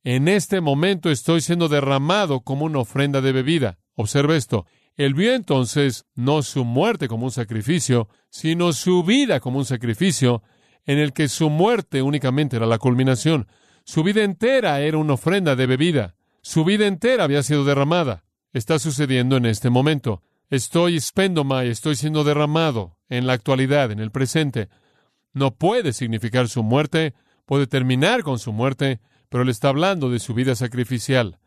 en 0.03 0.27
este 0.27 0.61
momento 0.61 1.09
estoy 1.09 1.41
siendo 1.41 1.69
derramado 1.69 2.41
como 2.41 2.65
una 2.65 2.81
ofrenda 2.81 3.21
de 3.21 3.31
bebida. 3.31 3.79
Observe 3.95 4.37
esto. 4.37 4.67
Él 4.97 5.15
vio 5.15 5.35
entonces 5.35 6.05
no 6.17 6.43
su 6.43 6.65
muerte 6.65 7.07
como 7.07 7.27
un 7.27 7.31
sacrificio, 7.31 8.09
sino 8.29 8.73
su 8.73 9.05
vida 9.05 9.39
como 9.39 9.61
un 9.61 9.65
sacrificio, 9.65 10.43
en 10.85 10.99
el 10.99 11.13
que 11.13 11.29
su 11.29 11.49
muerte 11.49 12.03
únicamente 12.03 12.57
era 12.57 12.67
la 12.67 12.79
culminación. 12.79 13.47
Su 13.85 14.03
vida 14.03 14.25
entera 14.25 14.81
era 14.81 14.99
una 14.99 15.13
ofrenda 15.13 15.55
de 15.55 15.67
bebida. 15.67 16.17
Su 16.43 16.65
vida 16.65 16.89
entera 16.89 17.23
había 17.23 17.45
sido 17.45 17.65
derramada. 17.65 18.25
Está 18.53 18.81
sucediendo 18.81 19.37
en 19.37 19.47
este 19.47 19.71
momento. 19.71 20.23
Estoy 20.49 20.95
y 20.95 21.69
estoy 21.69 21.95
siendo 21.95 22.25
derramado 22.25 22.97
en 23.09 23.27
la 23.27 23.35
actualidad, 23.35 23.93
en 23.93 24.01
el 24.01 24.11
presente. 24.11 24.69
No 25.33 25.55
puede 25.55 25.93
significar 25.93 26.49
su 26.49 26.65
muerte, 26.65 27.15
puede 27.47 27.69
terminar 27.69 28.25
con 28.25 28.41
su 28.41 28.53
muerte, 28.53 29.01
pero 29.29 29.45
él 29.45 29.49
está 29.49 29.69
hablando 29.69 30.11
de 30.11 30.19
su 30.19 30.35
vida 30.35 30.57
sacrificial. 30.57 31.39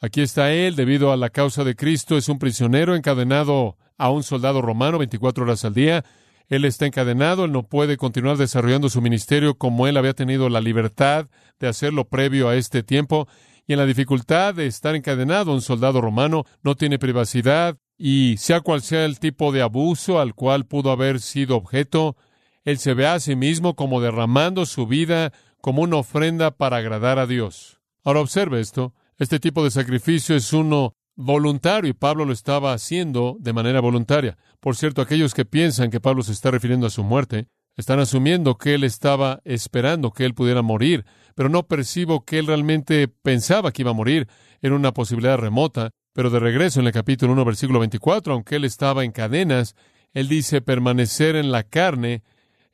Aquí 0.00 0.22
está 0.22 0.52
él, 0.52 0.76
debido 0.76 1.12
a 1.12 1.18
la 1.18 1.28
causa 1.28 1.64
de 1.64 1.76
Cristo, 1.76 2.16
es 2.16 2.30
un 2.30 2.38
prisionero 2.38 2.96
encadenado 2.96 3.76
a 3.98 4.10
un 4.10 4.22
soldado 4.22 4.62
romano 4.62 4.96
24 4.98 5.44
horas 5.44 5.66
al 5.66 5.74
día. 5.74 6.04
Él 6.48 6.64
está 6.64 6.86
encadenado, 6.86 7.44
él 7.44 7.52
no 7.52 7.64
puede 7.64 7.98
continuar 7.98 8.38
desarrollando 8.38 8.88
su 8.88 9.02
ministerio 9.02 9.58
como 9.58 9.86
él 9.86 9.98
había 9.98 10.14
tenido 10.14 10.48
la 10.48 10.62
libertad 10.62 11.26
de 11.60 11.68
hacerlo 11.68 12.08
previo 12.08 12.48
a 12.48 12.56
este 12.56 12.82
tiempo. 12.82 13.28
Y 13.68 13.74
en 13.74 13.78
la 13.78 13.86
dificultad 13.86 14.54
de 14.54 14.66
estar 14.66 14.96
encadenado 14.96 15.52
un 15.52 15.60
soldado 15.60 16.00
romano, 16.00 16.44
no 16.62 16.74
tiene 16.74 16.98
privacidad, 16.98 17.76
y 17.98 18.36
sea 18.38 18.62
cual 18.62 18.80
sea 18.80 19.04
el 19.04 19.18
tipo 19.18 19.52
de 19.52 19.60
abuso 19.60 20.20
al 20.20 20.34
cual 20.34 20.64
pudo 20.64 20.90
haber 20.90 21.20
sido 21.20 21.56
objeto, 21.56 22.16
él 22.64 22.78
se 22.78 22.94
ve 22.94 23.06
a 23.06 23.20
sí 23.20 23.36
mismo 23.36 23.74
como 23.74 24.00
derramando 24.00 24.66
su 24.66 24.86
vida 24.86 25.32
como 25.60 25.82
una 25.82 25.96
ofrenda 25.96 26.50
para 26.50 26.78
agradar 26.78 27.18
a 27.18 27.26
Dios. 27.26 27.78
Ahora 28.04 28.20
observe 28.20 28.60
esto. 28.60 28.94
Este 29.18 29.38
tipo 29.38 29.62
de 29.62 29.70
sacrificio 29.70 30.34
es 30.34 30.52
uno 30.52 30.94
voluntario 31.14 31.90
y 31.90 31.94
Pablo 31.94 32.24
lo 32.24 32.32
estaba 32.32 32.72
haciendo 32.72 33.36
de 33.40 33.52
manera 33.52 33.80
voluntaria. 33.80 34.38
Por 34.60 34.76
cierto, 34.76 35.02
aquellos 35.02 35.34
que 35.34 35.44
piensan 35.44 35.90
que 35.90 36.00
Pablo 36.00 36.22
se 36.22 36.32
está 36.32 36.50
refiriendo 36.50 36.86
a 36.86 36.90
su 36.90 37.04
muerte, 37.04 37.48
están 37.76 38.00
asumiendo 38.00 38.56
que 38.56 38.74
él 38.74 38.84
estaba 38.84 39.40
esperando 39.44 40.10
que 40.10 40.24
él 40.24 40.34
pudiera 40.34 40.62
morir, 40.62 41.04
pero 41.38 41.48
no 41.48 41.68
percibo 41.68 42.24
que 42.24 42.40
él 42.40 42.48
realmente 42.48 43.06
pensaba 43.06 43.70
que 43.70 43.82
iba 43.82 43.92
a 43.92 43.94
morir. 43.94 44.26
Era 44.60 44.74
una 44.74 44.92
posibilidad 44.92 45.38
remota. 45.38 45.90
Pero 46.12 46.30
de 46.30 46.40
regreso 46.40 46.80
en 46.80 46.88
el 46.88 46.92
capítulo 46.92 47.32
1, 47.32 47.44
versículo 47.44 47.78
24, 47.78 48.32
aunque 48.32 48.56
él 48.56 48.64
estaba 48.64 49.04
en 49.04 49.12
cadenas, 49.12 49.76
él 50.14 50.26
dice, 50.26 50.62
permanecer 50.62 51.36
en 51.36 51.52
la 51.52 51.62
carne 51.62 52.24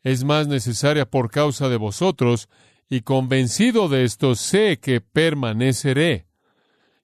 es 0.02 0.24
más 0.24 0.48
necesaria 0.48 1.04
por 1.04 1.30
causa 1.30 1.68
de 1.68 1.76
vosotros, 1.76 2.48
y 2.88 3.02
convencido 3.02 3.90
de 3.90 4.04
esto 4.04 4.34
sé 4.34 4.78
que 4.80 5.02
permaneceré. 5.02 6.24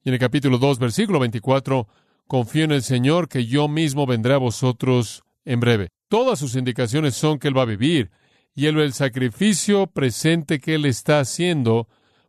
Y 0.02 0.08
en 0.08 0.14
el 0.14 0.18
capítulo 0.18 0.56
2, 0.56 0.78
versículo 0.78 1.18
24, 1.18 1.86
confío 2.26 2.64
en 2.64 2.72
el 2.72 2.82
Señor 2.82 3.28
que 3.28 3.44
yo 3.44 3.68
mismo 3.68 4.06
vendré 4.06 4.32
a 4.32 4.38
vosotros 4.38 5.24
en 5.44 5.60
breve. 5.60 5.88
Todas 6.08 6.38
sus 6.38 6.54
indicaciones 6.54 7.16
son 7.16 7.38
que 7.38 7.48
Él 7.48 7.58
va 7.58 7.64
a 7.64 7.66
vivir, 7.66 8.10
y 8.54 8.66
Él 8.66 8.78
el 8.78 8.92
sacrificio 8.92 9.86
presente 9.86 10.60
que 10.60 10.74
Él 10.74 10.86
está 10.86 11.20
haciendo 11.20 11.88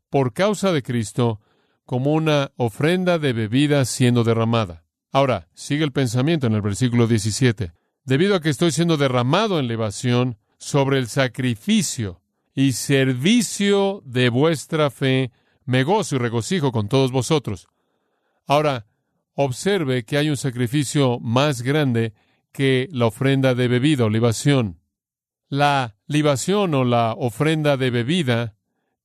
por 0.09 0.33
causa 0.33 0.71
de 0.71 0.83
Cristo 0.83 1.39
como 1.85 2.13
una 2.13 2.51
ofrenda 2.57 3.19
de 3.19 3.33
bebida 3.33 3.85
siendo 3.85 4.23
derramada. 4.23 4.83
Ahora, 5.11 5.47
sigue 5.53 5.83
el 5.83 5.91
pensamiento 5.91 6.47
en 6.47 6.53
el 6.53 6.61
versículo 6.61 7.07
17. 7.07 7.73
Debido 8.05 8.35
a 8.35 8.41
que 8.41 8.49
estoy 8.49 8.71
siendo 8.71 8.97
derramado 8.97 9.59
en 9.59 9.67
libación 9.67 10.37
sobre 10.57 10.99
el 10.99 11.07
sacrificio 11.07 12.21
y 12.53 12.73
servicio 12.73 14.01
de 14.05 14.29
vuestra 14.29 14.89
fe, 14.89 15.31
me 15.65 15.83
gozo 15.83 16.15
y 16.15 16.19
regocijo 16.19 16.71
con 16.71 16.87
todos 16.87 17.11
vosotros. 17.11 17.67
Ahora, 18.47 18.85
observe 19.33 20.03
que 20.03 20.17
hay 20.17 20.29
un 20.29 20.37
sacrificio 20.37 21.19
más 21.19 21.61
grande 21.61 22.13
que 22.51 22.87
la 22.91 23.05
ofrenda 23.05 23.55
de 23.55 23.67
bebida 23.67 24.05
o 24.05 24.09
libación. 24.09 24.80
La 25.51 25.97
libación 26.07 26.73
o 26.75 26.85
la 26.85 27.11
ofrenda 27.11 27.75
de 27.75 27.89
bebida 27.89 28.55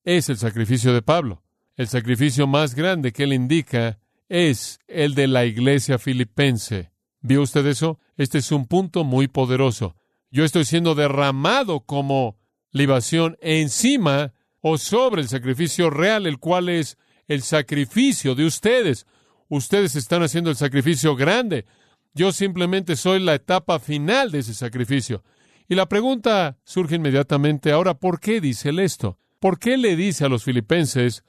es 0.05 0.29
el 0.29 0.39
sacrificio 0.39 0.95
de 0.95 1.03
Pablo. 1.03 1.43
El 1.75 1.89
sacrificio 1.89 2.47
más 2.47 2.77
grande 2.77 3.13
que 3.13 3.25
él 3.25 3.33
indica 3.33 3.99
es 4.29 4.79
el 4.87 5.17
de 5.17 5.27
la 5.27 5.45
iglesia 5.45 5.99
filipense. 5.99 6.93
¿Vio 7.21 7.43
usted 7.43 7.67
eso? 7.67 7.99
Este 8.17 8.39
es 8.39 8.53
un 8.53 8.67
punto 8.67 9.03
muy 9.03 9.27
poderoso. 9.27 9.97
Yo 10.31 10.45
estoy 10.45 10.65
siendo 10.65 10.95
derramado 10.95 11.81
como 11.81 12.39
libación 12.71 13.37
encima 13.41 14.33
o 14.61 14.79
sobre 14.79 15.23
el 15.23 15.29
sacrificio 15.29 15.91
real, 15.91 16.29
el 16.29 16.39
cual 16.39 16.69
es 16.69 16.97
el 17.27 17.43
sacrificio 17.43 18.37
de 18.37 18.45
ustedes. 18.45 19.09
Ustedes 19.49 19.97
están 19.97 20.23
haciendo 20.23 20.51
el 20.51 20.57
sacrificio 20.57 21.17
grande. 21.17 21.67
Yo 22.15 22.31
simplemente 22.31 22.95
soy 22.95 23.19
la 23.19 23.35
etapa 23.35 23.81
final 23.81 24.31
de 24.31 24.39
ese 24.39 24.55
sacrificio. 24.55 25.25
Y 25.69 25.75
la 25.75 25.89
pregunta 25.89 26.59
surge 26.65 26.97
inmediatamente, 26.97 27.73
ahora, 27.73 27.95
¿por 27.95 28.21
qué 28.21 28.41
dice 28.41 28.69
él 28.69 28.79
esto? 28.79 29.19
¿Por 29.41 29.59
qué 29.59 29.77
le 29.77 29.97
dice 29.97 30.25
a 30.25 30.29
los 30.29 30.45
filipenses, 30.45 31.25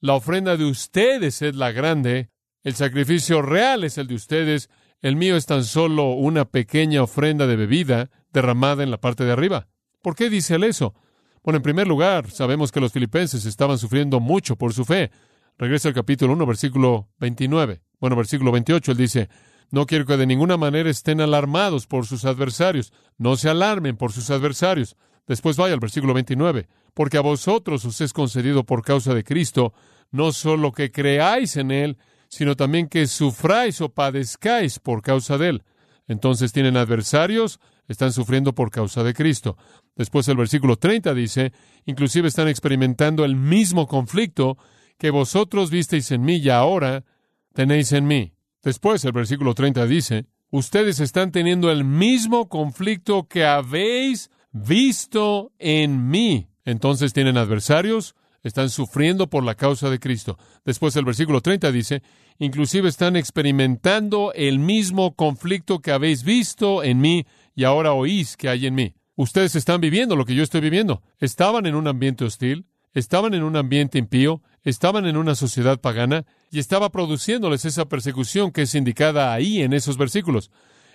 la 0.00 0.14
ofrenda 0.14 0.56
de 0.56 0.64
ustedes 0.64 1.42
es 1.42 1.54
la 1.54 1.72
grande, 1.72 2.30
el 2.62 2.74
sacrificio 2.74 3.42
real 3.42 3.84
es 3.84 3.98
el 3.98 4.06
de 4.06 4.14
ustedes, 4.14 4.70
el 5.02 5.16
mío 5.16 5.36
es 5.36 5.44
tan 5.44 5.64
solo 5.64 6.12
una 6.12 6.46
pequeña 6.46 7.02
ofrenda 7.02 7.46
de 7.46 7.56
bebida 7.56 8.10
derramada 8.32 8.82
en 8.82 8.90
la 8.90 9.00
parte 9.00 9.24
de 9.24 9.32
arriba. 9.32 9.68
¿Por 10.00 10.16
qué 10.16 10.30
dice 10.30 10.54
él 10.54 10.64
eso? 10.64 10.94
Bueno, 11.42 11.58
en 11.58 11.62
primer 11.62 11.86
lugar, 11.86 12.30
sabemos 12.30 12.72
que 12.72 12.80
los 12.80 12.92
filipenses 12.92 13.44
estaban 13.44 13.76
sufriendo 13.76 14.18
mucho 14.18 14.56
por 14.56 14.72
su 14.72 14.86
fe. 14.86 15.10
Regresa 15.58 15.88
al 15.88 15.94
capítulo 15.94 16.32
1, 16.32 16.46
versículo 16.46 17.10
29. 17.18 17.82
Bueno, 18.00 18.16
versículo 18.16 18.50
28, 18.50 18.92
él 18.92 18.98
dice, 18.98 19.28
no 19.74 19.86
quiero 19.86 20.06
que 20.06 20.16
de 20.16 20.24
ninguna 20.24 20.56
manera 20.56 20.88
estén 20.88 21.20
alarmados 21.20 21.88
por 21.88 22.06
sus 22.06 22.24
adversarios. 22.24 22.92
No 23.18 23.34
se 23.34 23.48
alarmen 23.48 23.96
por 23.96 24.12
sus 24.12 24.30
adversarios. 24.30 24.96
Después 25.26 25.56
vaya 25.56 25.74
al 25.74 25.80
versículo 25.80 26.14
29. 26.14 26.68
Porque 26.94 27.18
a 27.18 27.22
vosotros 27.22 27.84
os 27.84 28.00
es 28.00 28.12
concedido 28.12 28.62
por 28.62 28.84
causa 28.84 29.14
de 29.14 29.24
Cristo 29.24 29.74
no 30.12 30.30
solo 30.30 30.70
que 30.70 30.92
creáis 30.92 31.56
en 31.56 31.72
Él, 31.72 31.98
sino 32.28 32.54
también 32.54 32.88
que 32.88 33.08
sufráis 33.08 33.80
o 33.80 33.88
padezcáis 33.88 34.78
por 34.78 35.02
causa 35.02 35.38
de 35.38 35.48
Él. 35.48 35.64
Entonces 36.06 36.52
tienen 36.52 36.76
adversarios, 36.76 37.58
están 37.88 38.12
sufriendo 38.12 38.54
por 38.54 38.70
causa 38.70 39.02
de 39.02 39.12
Cristo. 39.12 39.56
Después 39.96 40.28
el 40.28 40.36
versículo 40.36 40.76
30 40.76 41.14
dice, 41.14 41.52
inclusive 41.84 42.28
están 42.28 42.46
experimentando 42.46 43.24
el 43.24 43.34
mismo 43.34 43.88
conflicto 43.88 44.56
que 44.98 45.10
vosotros 45.10 45.72
visteis 45.72 46.12
en 46.12 46.22
mí 46.22 46.36
y 46.36 46.48
ahora 46.48 47.02
tenéis 47.54 47.90
en 47.90 48.06
mí. 48.06 48.33
Después 48.64 49.04
el 49.04 49.12
versículo 49.12 49.54
30 49.54 49.86
dice, 49.86 50.24
ustedes 50.50 50.98
están 50.98 51.30
teniendo 51.30 51.70
el 51.70 51.84
mismo 51.84 52.48
conflicto 52.48 53.28
que 53.28 53.44
habéis 53.44 54.30
visto 54.52 55.52
en 55.58 56.08
mí. 56.08 56.48
Entonces 56.64 57.12
tienen 57.12 57.36
adversarios, 57.36 58.14
están 58.42 58.70
sufriendo 58.70 59.28
por 59.28 59.44
la 59.44 59.54
causa 59.54 59.90
de 59.90 60.00
Cristo. 60.00 60.38
Después 60.64 60.96
el 60.96 61.04
versículo 61.04 61.42
30 61.42 61.70
dice, 61.72 62.02
inclusive 62.38 62.88
están 62.88 63.16
experimentando 63.16 64.32
el 64.32 64.58
mismo 64.58 65.14
conflicto 65.14 65.80
que 65.80 65.92
habéis 65.92 66.24
visto 66.24 66.82
en 66.82 67.02
mí 67.02 67.26
y 67.54 67.64
ahora 67.64 67.92
oís 67.92 68.38
que 68.38 68.48
hay 68.48 68.66
en 68.66 68.74
mí. 68.74 68.94
Ustedes 69.14 69.56
están 69.56 69.82
viviendo 69.82 70.16
lo 70.16 70.24
que 70.24 70.34
yo 70.34 70.42
estoy 70.42 70.62
viviendo. 70.62 71.02
Estaban 71.18 71.66
en 71.66 71.74
un 71.74 71.86
ambiente 71.86 72.24
hostil, 72.24 72.64
estaban 72.94 73.34
en 73.34 73.42
un 73.42 73.56
ambiente 73.56 73.98
impío, 73.98 74.40
estaban 74.62 75.04
en 75.04 75.18
una 75.18 75.34
sociedad 75.34 75.80
pagana 75.80 76.24
y 76.54 76.60
estaba 76.60 76.90
produciéndoles 76.90 77.64
esa 77.64 77.88
persecución 77.88 78.52
que 78.52 78.62
es 78.62 78.76
indicada 78.76 79.34
ahí 79.34 79.60
en 79.62 79.72
esos 79.72 79.96
versículos. 79.96 80.52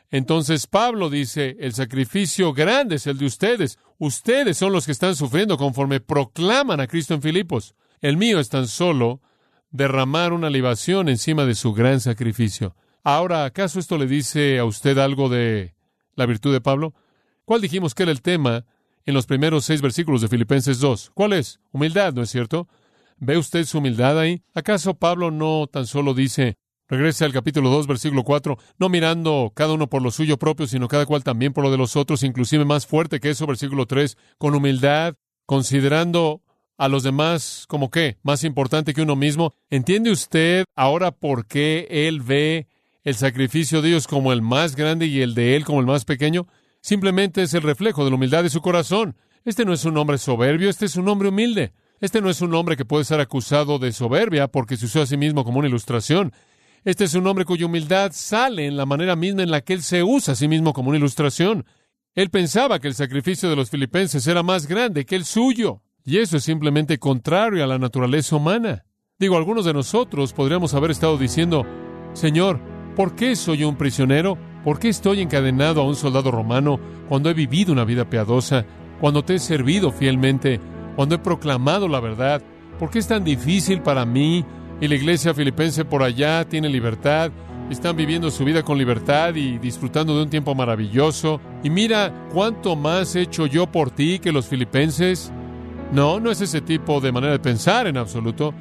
Entonces 0.09 0.67
Pablo 0.67 1.09
dice, 1.09 1.57
el 1.59 1.73
sacrificio 1.73 2.53
grande 2.53 2.95
es 2.95 3.07
el 3.07 3.17
de 3.17 3.25
ustedes. 3.25 3.77
Ustedes 3.97 4.57
son 4.57 4.71
los 4.71 4.85
que 4.85 4.93
están 4.93 5.17
sufriendo 5.17 5.57
conforme 5.57 5.99
proclaman 5.99 6.79
a 6.79 6.87
Cristo 6.87 7.13
en 7.13 7.21
Filipos. 7.21 7.75
El 7.99 8.15
mío 8.15 8.39
es 8.39 8.47
tan 8.47 8.67
solo 8.69 9.21
derramar 9.69 10.31
una 10.31 10.49
libación 10.49 11.09
encima 11.09 11.43
de 11.43 11.55
su 11.55 11.73
gran 11.73 11.99
sacrificio. 11.99 12.73
Ahora, 13.03 13.43
¿acaso 13.43 13.79
esto 13.79 13.97
le 13.97 14.07
dice 14.07 14.59
a 14.59 14.65
usted 14.65 14.97
algo 14.97 15.27
de 15.27 15.75
la 16.15 16.25
virtud 16.25 16.53
de 16.53 16.61
Pablo? 16.61 16.93
¿Cuál 17.43 17.59
dijimos 17.59 17.93
que 17.93 18.03
era 18.03 18.13
el 18.13 18.21
tema 18.21 18.63
en 19.05 19.13
los 19.13 19.25
primeros 19.25 19.65
seis 19.65 19.81
versículos 19.81 20.21
de 20.21 20.29
Filipenses 20.29 20.79
2? 20.79 21.11
¿Cuál 21.13 21.33
es? 21.33 21.59
Humildad, 21.73 22.13
¿no 22.13 22.21
es 22.21 22.29
cierto? 22.29 22.69
¿Ve 23.19 23.37
usted 23.37 23.65
su 23.65 23.79
humildad 23.79 24.19
ahí? 24.19 24.43
¿Acaso 24.53 24.93
Pablo 24.93 25.31
no 25.31 25.67
tan 25.67 25.85
solo 25.85 26.13
dice, 26.13 26.57
Regrese 26.87 27.23
al 27.23 27.33
capítulo 27.33 27.69
2, 27.69 27.85
versículo 27.85 28.23
4, 28.23 28.57
no 28.79 28.89
mirando 28.89 29.51
cada 29.53 29.73
uno 29.73 29.87
por 29.87 30.01
lo 30.01 30.09
suyo 30.09 30.37
propio, 30.37 30.65
sino 30.65 30.87
cada 30.87 31.05
cual 31.05 31.23
también 31.23 31.53
por 31.53 31.63
lo 31.63 31.69
de 31.69 31.77
los 31.77 31.95
otros, 31.95 32.23
inclusive 32.23 32.65
más 32.65 32.87
fuerte 32.87 33.19
que 33.19 33.29
eso, 33.29 33.45
versículo 33.45 33.85
3, 33.85 34.17
con 34.39 34.55
humildad, 34.55 35.13
considerando 35.45 36.41
a 36.79 36.87
los 36.87 37.03
demás 37.03 37.65
como 37.67 37.91
qué, 37.91 38.17
más 38.23 38.43
importante 38.43 38.95
que 38.95 39.03
uno 39.03 39.15
mismo. 39.15 39.53
¿Entiende 39.69 40.09
usted 40.09 40.65
ahora 40.75 41.11
por 41.11 41.45
qué 41.45 41.87
él 41.91 42.21
ve 42.21 42.67
el 43.03 43.15
sacrificio 43.15 43.81
de 43.81 43.89
Dios 43.89 44.07
como 44.07 44.33
el 44.33 44.41
más 44.41 44.75
grande 44.75 45.07
y 45.07 45.21
el 45.21 45.33
de 45.33 45.55
Él 45.55 45.65
como 45.65 45.79
el 45.79 45.85
más 45.85 46.05
pequeño, 46.05 46.47
simplemente 46.81 47.41
es 47.41 47.53
el 47.53 47.61
reflejo 47.61 48.03
de 48.03 48.11
la 48.11 48.15
humildad 48.15 48.43
de 48.43 48.49
su 48.49 48.61
corazón. 48.61 49.15
Este 49.45 49.65
no 49.65 49.73
es 49.73 49.85
un 49.85 49.97
hombre 49.97 50.17
soberbio, 50.17 50.69
este 50.69 50.85
es 50.85 50.95
un 50.95 51.07
hombre 51.07 51.29
humilde. 51.29 51.73
Este 52.01 52.21
no 52.21 52.29
es 52.29 52.41
un 52.41 52.53
hombre 52.55 52.77
que 52.77 52.85
puede 52.85 53.03
ser 53.03 53.19
acusado 53.19 53.77
de 53.77 53.91
soberbia 53.91 54.47
porque 54.47 54.77
se 54.77 54.85
usó 54.85 55.01
a 55.01 55.05
sí 55.05 55.17
mismo 55.17 55.43
como 55.43 55.59
una 55.59 55.67
ilustración. 55.67 56.31
Este 56.85 57.03
es 57.03 57.13
un 57.13 57.27
hombre 57.27 57.43
cuya 57.43 57.65
humildad 57.65 58.11
sale 58.13 58.67
en 58.67 58.77
la 58.77 58.85
manera 58.85 59.17
misma 59.17 59.43
en 59.43 59.51
la 59.51 59.61
que 59.61 59.73
él 59.73 59.81
se 59.81 60.01
usa 60.01 60.31
a 60.31 60.35
sí 60.35 60.47
mismo 60.47 60.71
como 60.71 60.89
una 60.89 60.97
ilustración. 60.97 61.65
Él 62.15 62.29
pensaba 62.29 62.79
que 62.79 62.87
el 62.87 62.95
sacrificio 62.95 63.49
de 63.49 63.57
los 63.57 63.69
filipenses 63.69 64.25
era 64.27 64.43
más 64.43 64.65
grande 64.65 65.05
que 65.05 65.15
el 65.15 65.25
suyo, 65.25 65.81
y 66.05 66.17
eso 66.17 66.37
es 66.37 66.43
simplemente 66.43 66.97
contrario 66.99 67.63
a 67.63 67.67
la 67.67 67.77
naturaleza 67.77 68.37
humana. 68.37 68.85
Digo, 69.19 69.35
algunos 69.35 69.65
de 69.65 69.73
nosotros 69.73 70.31
podríamos 70.31 70.73
haber 70.73 70.91
estado 70.91 71.17
diciendo, 71.17 71.65
Señor, 72.13 72.61
¿por 72.95 73.15
qué 73.15 73.35
soy 73.35 73.65
un 73.65 73.75
prisionero? 73.75 74.37
¿Por 74.63 74.79
qué 74.79 74.87
estoy 74.87 75.19
encadenado 75.21 75.81
a 75.81 75.85
un 75.85 75.95
soldado 75.95 76.31
romano 76.31 76.79
cuando 77.09 77.29
he 77.29 77.33
vivido 77.33 77.73
una 77.73 77.83
vida 77.83 78.09
piadosa, 78.09 78.65
cuando 79.01 79.23
te 79.23 79.35
he 79.35 79.39
servido 79.39 79.91
fielmente, 79.91 80.61
cuando 80.99 81.15
he 81.15 81.19
proclamado 81.19 81.87
la 81.87 82.01
verdad? 82.01 82.41
¿Por 82.77 82.89
qué 82.89 82.99
es 82.99 83.07
tan 83.07 83.23
difícil 83.23 83.81
para 83.81 84.03
mí 84.03 84.43
y 84.81 84.87
la 84.89 84.95
iglesia 84.95 85.33
filipense 85.33 85.85
por 85.85 86.03
allá 86.03 86.43
tiene 86.43 86.67
libertad? 86.67 87.31
Están 87.69 87.95
viviendo 87.95 88.29
su 88.29 88.43
vida 88.43 88.63
con 88.63 88.77
libertad 88.77 89.33
y 89.35 89.59
disfrutando 89.59 90.13
de 90.17 90.23
un 90.23 90.29
tiempo 90.29 90.53
maravilloso. 90.55 91.39
Y 91.63 91.69
mira 91.69 92.27
cuánto 92.33 92.75
más 92.75 93.15
he 93.15 93.21
hecho 93.21 93.45
yo 93.45 93.65
por 93.65 93.91
ti 93.91 94.19
que 94.19 94.33
los 94.33 94.47
filipenses. 94.47 95.31
No, 95.93 96.19
no 96.19 96.31
es 96.31 96.41
ese 96.41 96.59
tipo 96.59 96.99
de 96.99 97.13
manera 97.13 97.31
de 97.31 97.39
pensar 97.39 97.87
en 97.87 97.95
absoluto. 97.95 98.53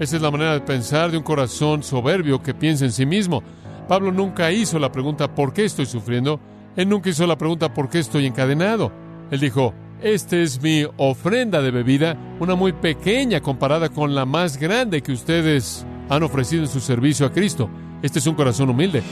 Esa 0.00 0.16
es 0.16 0.22
la 0.22 0.32
manera 0.32 0.54
de 0.54 0.62
pensar 0.62 1.12
de 1.12 1.18
un 1.18 1.22
corazón 1.22 1.84
soberbio 1.84 2.42
que 2.42 2.52
piensa 2.52 2.84
en 2.84 2.90
sí 2.90 3.06
mismo. 3.06 3.44
Pablo 3.86 4.10
nunca 4.10 4.50
hizo 4.50 4.80
la 4.80 4.90
pregunta 4.90 5.32
¿por 5.32 5.52
qué 5.52 5.64
estoy 5.64 5.86
sufriendo? 5.86 6.40
Él 6.74 6.88
nunca 6.88 7.10
hizo 7.10 7.28
la 7.28 7.38
pregunta 7.38 7.72
¿por 7.72 7.88
qué 7.88 8.00
estoy 8.00 8.26
encadenado? 8.26 8.90
Él 9.30 9.38
dijo, 9.38 9.72
esta 10.02 10.36
es 10.36 10.60
mi 10.60 10.84
ofrenda 10.96 11.62
de 11.62 11.70
bebida, 11.70 12.16
una 12.40 12.54
muy 12.54 12.72
pequeña 12.72 13.40
comparada 13.40 13.88
con 13.88 14.14
la 14.14 14.26
más 14.26 14.58
grande 14.58 15.02
que 15.02 15.12
ustedes 15.12 15.86
han 16.08 16.22
ofrecido 16.22 16.62
en 16.62 16.68
su 16.68 16.80
servicio 16.80 17.26
a 17.26 17.32
Cristo. 17.32 17.70
Este 18.02 18.18
es 18.18 18.26
un 18.26 18.34
corazón 18.34 18.70
humilde. 18.70 19.02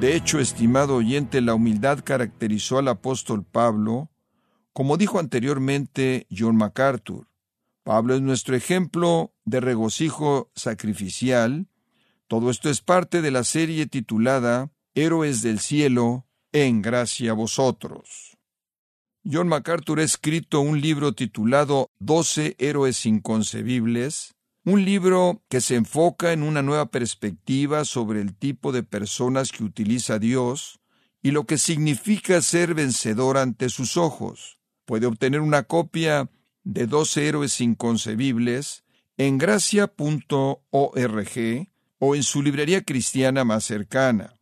De 0.00 0.14
hecho, 0.14 0.38
estimado 0.38 0.96
oyente, 0.96 1.40
la 1.40 1.54
humildad 1.54 2.00
caracterizó 2.04 2.78
al 2.78 2.88
apóstol 2.88 3.44
Pablo, 3.44 4.10
como 4.72 4.96
dijo 4.96 5.18
anteriormente 5.18 6.26
John 6.30 6.56
MacArthur. 6.56 7.28
Pablo 7.82 8.14
es 8.14 8.20
nuestro 8.20 8.56
ejemplo 8.56 9.32
de 9.44 9.60
regocijo 9.60 10.50
sacrificial. 10.54 11.66
Todo 12.28 12.50
esto 12.50 12.68
es 12.68 12.80
parte 12.82 13.22
de 13.22 13.30
la 13.30 13.44
serie 13.44 13.86
titulada 13.86 14.70
Héroes 14.98 15.42
del 15.42 15.60
Cielo, 15.60 16.26
en 16.52 16.80
gracia 16.80 17.32
a 17.32 17.34
vosotros. 17.34 18.38
John 19.30 19.46
MacArthur 19.46 20.00
ha 20.00 20.04
escrito 20.04 20.60
un 20.60 20.80
libro 20.80 21.12
titulado 21.12 21.90
Doce 21.98 22.56
Héroes 22.58 23.04
Inconcebibles, 23.04 24.34
un 24.64 24.86
libro 24.86 25.42
que 25.50 25.60
se 25.60 25.74
enfoca 25.74 26.32
en 26.32 26.42
una 26.42 26.62
nueva 26.62 26.86
perspectiva 26.86 27.84
sobre 27.84 28.22
el 28.22 28.34
tipo 28.34 28.72
de 28.72 28.84
personas 28.84 29.52
que 29.52 29.64
utiliza 29.64 30.18
Dios 30.18 30.80
y 31.22 31.32
lo 31.32 31.44
que 31.44 31.58
significa 31.58 32.40
ser 32.40 32.72
vencedor 32.72 33.36
ante 33.36 33.68
sus 33.68 33.98
ojos. 33.98 34.58
Puede 34.86 35.04
obtener 35.04 35.42
una 35.42 35.64
copia 35.64 36.30
de 36.64 36.86
Doce 36.86 37.28
Héroes 37.28 37.60
Inconcebibles 37.60 38.82
en 39.18 39.36
gracia.org 39.36 40.58
o 41.98 42.14
en 42.14 42.22
su 42.22 42.42
librería 42.42 42.82
cristiana 42.82 43.44
más 43.44 43.64
cercana. 43.64 44.35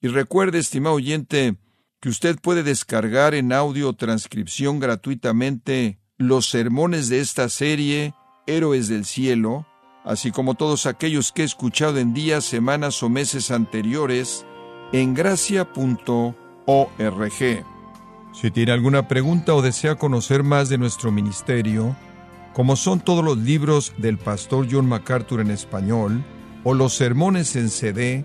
Y 0.00 0.08
recuerde, 0.08 0.58
estimado 0.58 0.96
oyente, 0.96 1.56
que 2.00 2.08
usted 2.08 2.38
puede 2.40 2.62
descargar 2.62 3.34
en 3.34 3.52
audio 3.52 3.92
transcripción 3.92 4.80
gratuitamente 4.80 5.98
los 6.16 6.46
sermones 6.46 7.08
de 7.08 7.20
esta 7.20 7.48
serie, 7.50 8.14
Héroes 8.46 8.88
del 8.88 9.04
Cielo, 9.04 9.66
así 10.04 10.30
como 10.30 10.54
todos 10.54 10.86
aquellos 10.86 11.32
que 11.32 11.42
he 11.42 11.44
escuchado 11.44 11.98
en 11.98 12.14
días, 12.14 12.44
semanas 12.44 13.02
o 13.02 13.10
meses 13.10 13.50
anteriores 13.50 14.46
en 14.92 15.12
gracia.org. 15.12 16.34
Si 18.32 18.50
tiene 18.50 18.72
alguna 18.72 19.06
pregunta 19.06 19.54
o 19.54 19.60
desea 19.60 19.96
conocer 19.96 20.42
más 20.42 20.70
de 20.70 20.78
nuestro 20.78 21.12
ministerio, 21.12 21.94
como 22.54 22.76
son 22.76 23.00
todos 23.00 23.24
los 23.24 23.36
libros 23.36 23.92
del 23.98 24.16
pastor 24.16 24.66
John 24.70 24.86
MacArthur 24.86 25.40
en 25.40 25.50
español 25.50 26.24
o 26.64 26.72
los 26.72 26.94
sermones 26.94 27.54
en 27.56 27.68
CD, 27.68 28.24